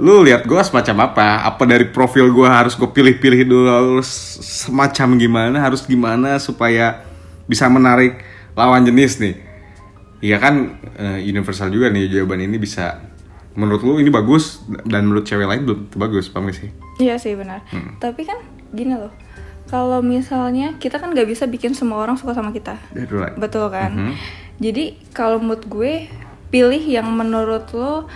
Lu 0.00 0.24
lihat 0.24 0.48
gua 0.48 0.64
semacam 0.64 1.12
apa? 1.12 1.44
Apa 1.44 1.68
dari 1.68 1.92
profil 1.92 2.32
gua 2.32 2.64
harus 2.64 2.72
gue 2.72 2.88
pilih-pilih 2.88 3.44
dulu 3.44 3.68
harus 3.68 4.08
semacam 4.40 5.20
gimana, 5.20 5.56
harus 5.60 5.84
gimana 5.84 6.40
supaya 6.40 7.04
bisa 7.44 7.68
menarik 7.68 8.24
lawan 8.56 8.88
jenis 8.88 9.20
nih. 9.20 9.36
Iya 10.20 10.36
kan 10.40 10.80
eh, 10.96 11.18
universal 11.28 11.68
juga 11.68 11.92
nih 11.92 12.08
jawaban 12.08 12.44
ini 12.44 12.56
bisa 12.56 13.00
menurut 13.56 13.82
lu 13.82 13.98
ini 13.98 14.08
bagus 14.12 14.62
dan 14.86 15.08
menurut 15.08 15.26
cewek 15.26 15.48
lain 15.48 15.66
belum 15.66 15.80
bagus, 15.96 16.30
paham 16.30 16.48
gak 16.48 16.60
sih? 16.60 16.70
Iya 17.02 17.18
sih 17.18 17.34
benar. 17.34 17.66
Hmm. 17.72 17.98
Tapi 17.98 18.22
kan 18.24 18.38
gini 18.70 18.94
loh. 18.94 19.10
Kalau 19.70 20.02
misalnya 20.02 20.74
kita 20.82 20.98
kan 20.98 21.14
nggak 21.14 21.30
bisa 21.30 21.46
bikin 21.46 21.78
semua 21.78 22.02
orang 22.02 22.18
suka 22.18 22.34
sama 22.34 22.50
kita. 22.50 22.74
Right. 22.90 23.38
Betul 23.38 23.70
kan? 23.70 23.94
Mhm. 23.94 24.14
Jadi 24.58 24.98
kalau 25.14 25.38
mood 25.38 25.62
gue 25.70 26.10
pilih 26.50 26.82
yang 26.82 27.06
menurut 27.14 27.70
lo 27.70 28.10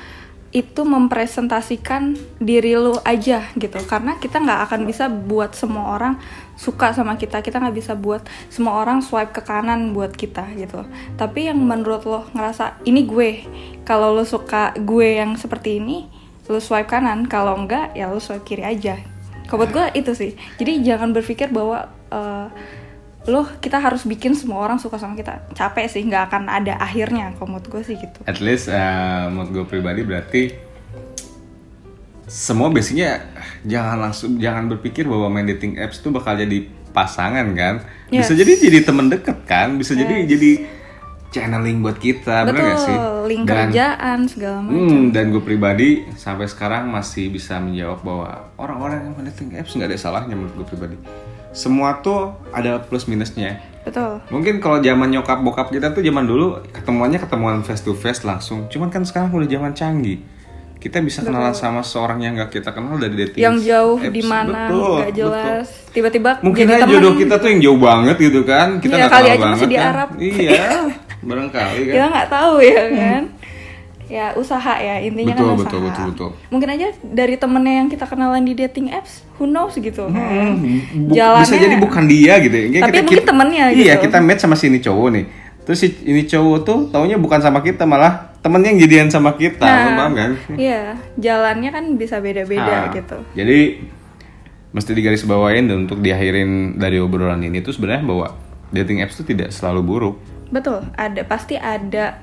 itu 0.55 0.87
mempresentasikan 0.87 2.15
diri 2.39 2.79
lo 2.79 2.99
aja 3.03 3.51
gitu. 3.59 3.79
Karena 3.87 4.19
kita 4.19 4.39
nggak 4.39 4.61
akan 4.71 4.81
bisa 4.87 5.11
buat 5.11 5.55
semua 5.55 5.95
orang 5.95 6.19
suka 6.55 6.95
sama 6.95 7.19
kita. 7.19 7.43
Kita 7.43 7.59
nggak 7.59 7.75
bisa 7.75 7.99
buat 7.99 8.23
semua 8.51 8.79
orang 8.79 9.03
swipe 9.03 9.35
ke 9.35 9.43
kanan 9.43 9.91
buat 9.95 10.15
kita 10.15 10.47
gitu. 10.55 10.87
Tapi 11.19 11.51
yang 11.51 11.59
menurut 11.59 12.07
lo 12.07 12.27
ngerasa 12.35 12.83
ini 12.87 13.03
gue. 13.03 13.31
Kalau 13.83 14.15
lo 14.15 14.23
suka 14.23 14.75
gue 14.79 15.19
yang 15.19 15.35
seperti 15.35 15.83
ini, 15.83 16.07
lo 16.47 16.63
swipe 16.63 16.87
kanan. 16.87 17.27
Kalau 17.27 17.59
enggak 17.59 17.91
ya 17.99 18.07
lo 18.11 18.23
swipe 18.23 18.47
kiri 18.47 18.63
aja. 18.63 19.14
Kalau 19.45 19.59
buat 19.65 19.73
gue 19.73 19.87
itu 20.01 20.13
sih. 20.17 20.33
Jadi 20.57 20.81
jangan 20.83 21.13
berpikir 21.13 21.53
bahwa 21.53 21.89
eh, 22.09 22.47
loh 23.25 23.49
kita 23.61 23.81
harus 23.81 24.05
bikin 24.05 24.37
semua 24.37 24.61
orang 24.61 24.77
suka 24.77 25.01
sama 25.01 25.17
kita 25.17 25.49
capek 25.57 25.89
sih 25.89 26.05
nggak 26.05 26.29
akan 26.29 26.45
ada 26.45 26.77
akhirnya 26.77 27.33
kalau 27.41 27.57
menurut 27.57 27.73
gue 27.73 27.81
sih 27.81 27.97
gitu 27.97 28.21
At 28.29 28.37
least 28.45 28.69
eh, 28.69 29.25
menurut 29.33 29.49
gue 29.49 29.65
pribadi 29.65 30.05
berarti 30.05 30.43
semua 32.29 32.69
basicnya 32.69 33.25
jangan 33.65 34.09
langsung 34.09 34.37
jangan 34.37 34.69
berpikir 34.69 35.09
bahwa 35.09 35.29
main 35.33 35.49
dating 35.49 35.81
apps 35.81 36.01
itu 36.05 36.09
bakal 36.13 36.37
jadi 36.37 36.69
pasangan 36.95 37.47
kan. 37.53 37.75
Bisa 38.09 38.33
Yes. 38.33 38.39
jadi 38.47 38.53
jadi 38.71 38.79
teman 38.87 39.11
deket 39.11 39.43
kan, 39.45 39.75
bisa 39.77 39.93
jadi 39.99 40.25
jadi 40.25 40.65
channeling 41.35 41.79
buat 41.81 41.99
kita, 41.99 42.47
bener 42.47 42.55
betul 42.55 42.65
gak 42.65 42.79
sih? 42.81 42.99
link 43.27 43.43
Dan- 43.43 43.57
kerjaan 43.67 44.19
segala 44.25 44.59
macam 44.61 44.79
Hmm, 44.79 45.11
dan 45.11 45.25
gue 45.29 45.43
pribadi 45.43 45.89
sampai 46.15 46.47
sekarang 46.47 46.87
masih 46.87 47.29
bisa 47.29 47.59
menjawab 47.59 47.99
bahwa 48.01 48.29
orang-orang 48.55 49.03
yang 49.03 49.13
main 49.13 49.27
dating 49.27 49.51
apps 49.53 49.73
nggak 49.73 49.91
ada 49.91 49.99
salahnya 49.99 50.33
menurut 50.33 50.55
gue 50.55 50.67
pribadi. 50.69 50.97
Semua 51.51 51.99
tuh 51.99 52.21
ada 52.51 52.79
plus 52.79 53.05
minusnya. 53.05 53.59
betul 53.81 54.17
Mungkin 54.27 54.59
kalau 54.59 54.79
zaman 54.79 55.11
nyokap 55.11 55.39
bokap 55.39 55.69
kita 55.69 55.91
tuh 55.91 56.01
zaman 56.01 56.25
dulu 56.25 56.57
ketemuannya 56.69 57.19
ketemuan 57.19 57.61
face 57.61 57.81
to 57.81 57.93
face 57.93 58.23
langsung. 58.23 58.65
Cuman 58.67 58.89
kan 58.89 59.03
sekarang 59.03 59.29
udah 59.31 59.45
zaman 59.47 59.71
canggih. 59.71 60.25
Kita 60.77 61.01
bisa 61.01 61.21
kenalan 61.21 61.53
sama 61.53 61.81
seorang 61.81 62.21
yang 62.21 62.33
nggak 62.35 62.49
kita 62.51 62.69
kenal 62.69 62.95
dari 62.95 63.17
dating 63.19 63.41
yang 63.43 63.57
jauh 63.57 63.97
di 63.99 64.21
mana 64.21 64.69
Betul, 64.69 64.93
nggak 64.99 65.13
jelas 65.15 65.67
tiba-tiba 65.91 66.31
betul. 66.35 66.45
Mungkin 66.45 66.65
aja 66.67 66.85
jodoh 66.87 67.15
kita 67.15 67.35
tuh 67.37 67.49
yang 67.49 67.61
jauh 67.63 67.81
banget 67.83 68.17
gitu 68.19 68.41
kan. 68.43 68.69
Kita 68.79 68.89
Iya, 68.91 69.01
nggak 69.01 69.11
kali 69.11 69.23
kenal 69.23 69.33
aja 69.33 69.45
masih 69.47 69.49
banget 69.57 69.65
di 69.65 69.77
kan. 69.77 69.87
Arab. 69.87 70.09
Iya, 70.19 70.65
barangkali 71.25 71.81
kan. 71.83 71.93
kita 71.93 72.07
nggak 72.07 72.29
tahu 72.29 72.55
ya 72.61 72.83
kan 72.91 73.23
ya 74.05 74.27
usaha 74.35 74.75
ya 74.79 75.01
intinya 75.01 75.33
Betul, 75.33 75.49
kan 75.49 75.57
betul, 75.57 75.65
usaha 75.81 75.81
betul, 75.83 76.05
betul. 76.11 76.31
mungkin 76.49 76.69
aja 76.71 76.87
dari 77.03 77.35
temennya 77.35 77.75
yang 77.75 77.89
kita 77.89 78.05
kenalan 78.05 78.43
di 78.43 78.53
dating 78.53 78.89
apps 78.91 79.25
who 79.35 79.45
knows 79.45 79.73
gitu 79.75 80.05
kan 80.07 80.61
Hmm, 80.61 81.09
bu- 81.09 81.17
jalannya 81.17 81.41
bisa 81.43 81.57
jadi 81.57 81.77
bukan 81.79 82.05
dia 82.05 82.37
gitu 82.39 82.53
ya. 82.53 82.85
Tapi 82.85 83.01
mungkin 83.01 83.25
temennya 83.25 83.65
Iya, 83.71 83.97
gitu. 83.97 84.05
kita 84.05 84.17
match 84.21 84.41
sama 84.41 84.55
si 84.55 84.69
ini 84.69 84.79
cowok 84.79 85.09
nih. 85.11 85.25
Terus 85.65 85.79
si 85.79 85.89
ini 86.05 86.23
cowok 86.23 86.59
tuh 86.61 86.79
taunya 86.91 87.17
bukan 87.17 87.41
sama 87.41 87.59
kita 87.59 87.83
malah 87.83 88.37
temennya 88.39 88.69
yang 88.69 88.81
jadian 88.83 89.09
sama 89.09 89.33
kita, 89.33 89.65
Nah, 89.65 89.97
paham 89.97 90.13
kan? 90.13 90.31
iya 90.55 91.01
jalannya 91.17 91.71
kan 91.71 91.85
bisa 91.97 92.21
beda-beda 92.21 92.61
Ah, 92.85 92.93
gitu 92.93 93.17
Jadi 93.33 93.89
mesti 94.69 94.91
digarisbawain 94.91 95.65
dan 95.65 95.89
untuk 95.89 95.99
diakhirin 95.99 96.77
dari 96.77 96.99
obrolan 96.99 97.41
ini 97.41 97.59
tuh 97.59 97.73
sebenarnya 97.73 98.05
bahwa 98.05 98.27
dating 98.69 99.01
apps 99.01 99.17
tuh 99.17 99.25
tidak 99.25 99.49
selalu 99.49 99.81
buruk. 99.81 100.17
Betul, 100.55 100.87
ada 100.95 101.27
pasti 101.27 101.59
ada 101.59 102.23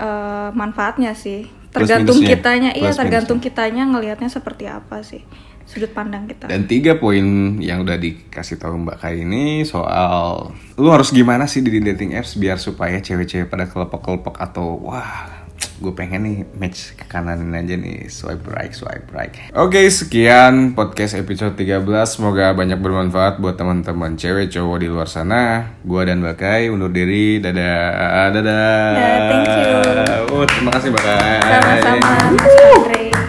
eh, 0.00 0.48
manfaatnya 0.56 1.12
sih. 1.12 1.44
Tergantung 1.70 2.18
kitanya, 2.18 2.74
iya 2.74 2.90
Plus 2.90 2.98
tergantung 2.98 3.38
kitanya 3.38 3.86
ngelihatnya 3.86 4.26
seperti 4.26 4.66
apa 4.66 5.04
sih 5.04 5.22
sudut 5.70 5.94
pandang 5.94 6.26
kita. 6.26 6.50
Dan 6.50 6.66
tiga 6.66 6.98
poin 6.98 7.22
yang 7.62 7.86
udah 7.86 7.94
dikasih 7.94 8.58
tahu 8.58 8.82
Mbak 8.82 8.96
Kai 8.98 9.22
ini 9.22 9.62
soal 9.62 10.50
lu 10.74 10.90
harus 10.90 11.14
gimana 11.14 11.46
sih 11.46 11.62
di 11.62 11.78
dating 11.78 12.18
apps 12.18 12.34
biar 12.34 12.58
supaya 12.58 12.98
cewek-cewek 12.98 13.46
pada 13.46 13.70
kelepek-kelepek 13.70 14.34
atau 14.34 14.82
wah 14.82 15.39
gue 15.80 15.92
pengen 15.96 16.20
nih 16.28 16.36
match 16.60 16.92
ke 16.92 17.08
kananin 17.08 17.56
aja 17.56 17.72
nih 17.72 18.04
swipe 18.12 18.44
right 18.52 18.76
swipe 18.76 19.08
right. 19.16 19.32
Oke 19.56 19.88
sekian 19.88 20.76
podcast 20.76 21.16
episode 21.16 21.56
13 21.56 21.84
semoga 22.04 22.52
banyak 22.52 22.76
bermanfaat 22.76 23.40
buat 23.40 23.56
teman-teman 23.56 24.20
cewek 24.20 24.52
cowok 24.52 24.76
di 24.80 24.88
luar 24.92 25.08
sana. 25.08 25.72
Gua 25.80 26.04
dan 26.04 26.20
Mbak 26.20 26.36
Kai 26.36 26.68
undur 26.68 26.92
diri 26.92 27.40
dadah 27.40 28.28
dadah. 28.36 28.92
Ya, 28.92 29.12
thank 29.32 29.48
you. 29.48 30.36
Oh 30.36 30.44
terima 30.44 30.70
kasih 30.76 30.88
Mbak 30.92 31.04
Kai. 31.04 31.38
Sama-sama, 31.40 32.08
Mas 32.36 32.56
Andre. 32.60 33.19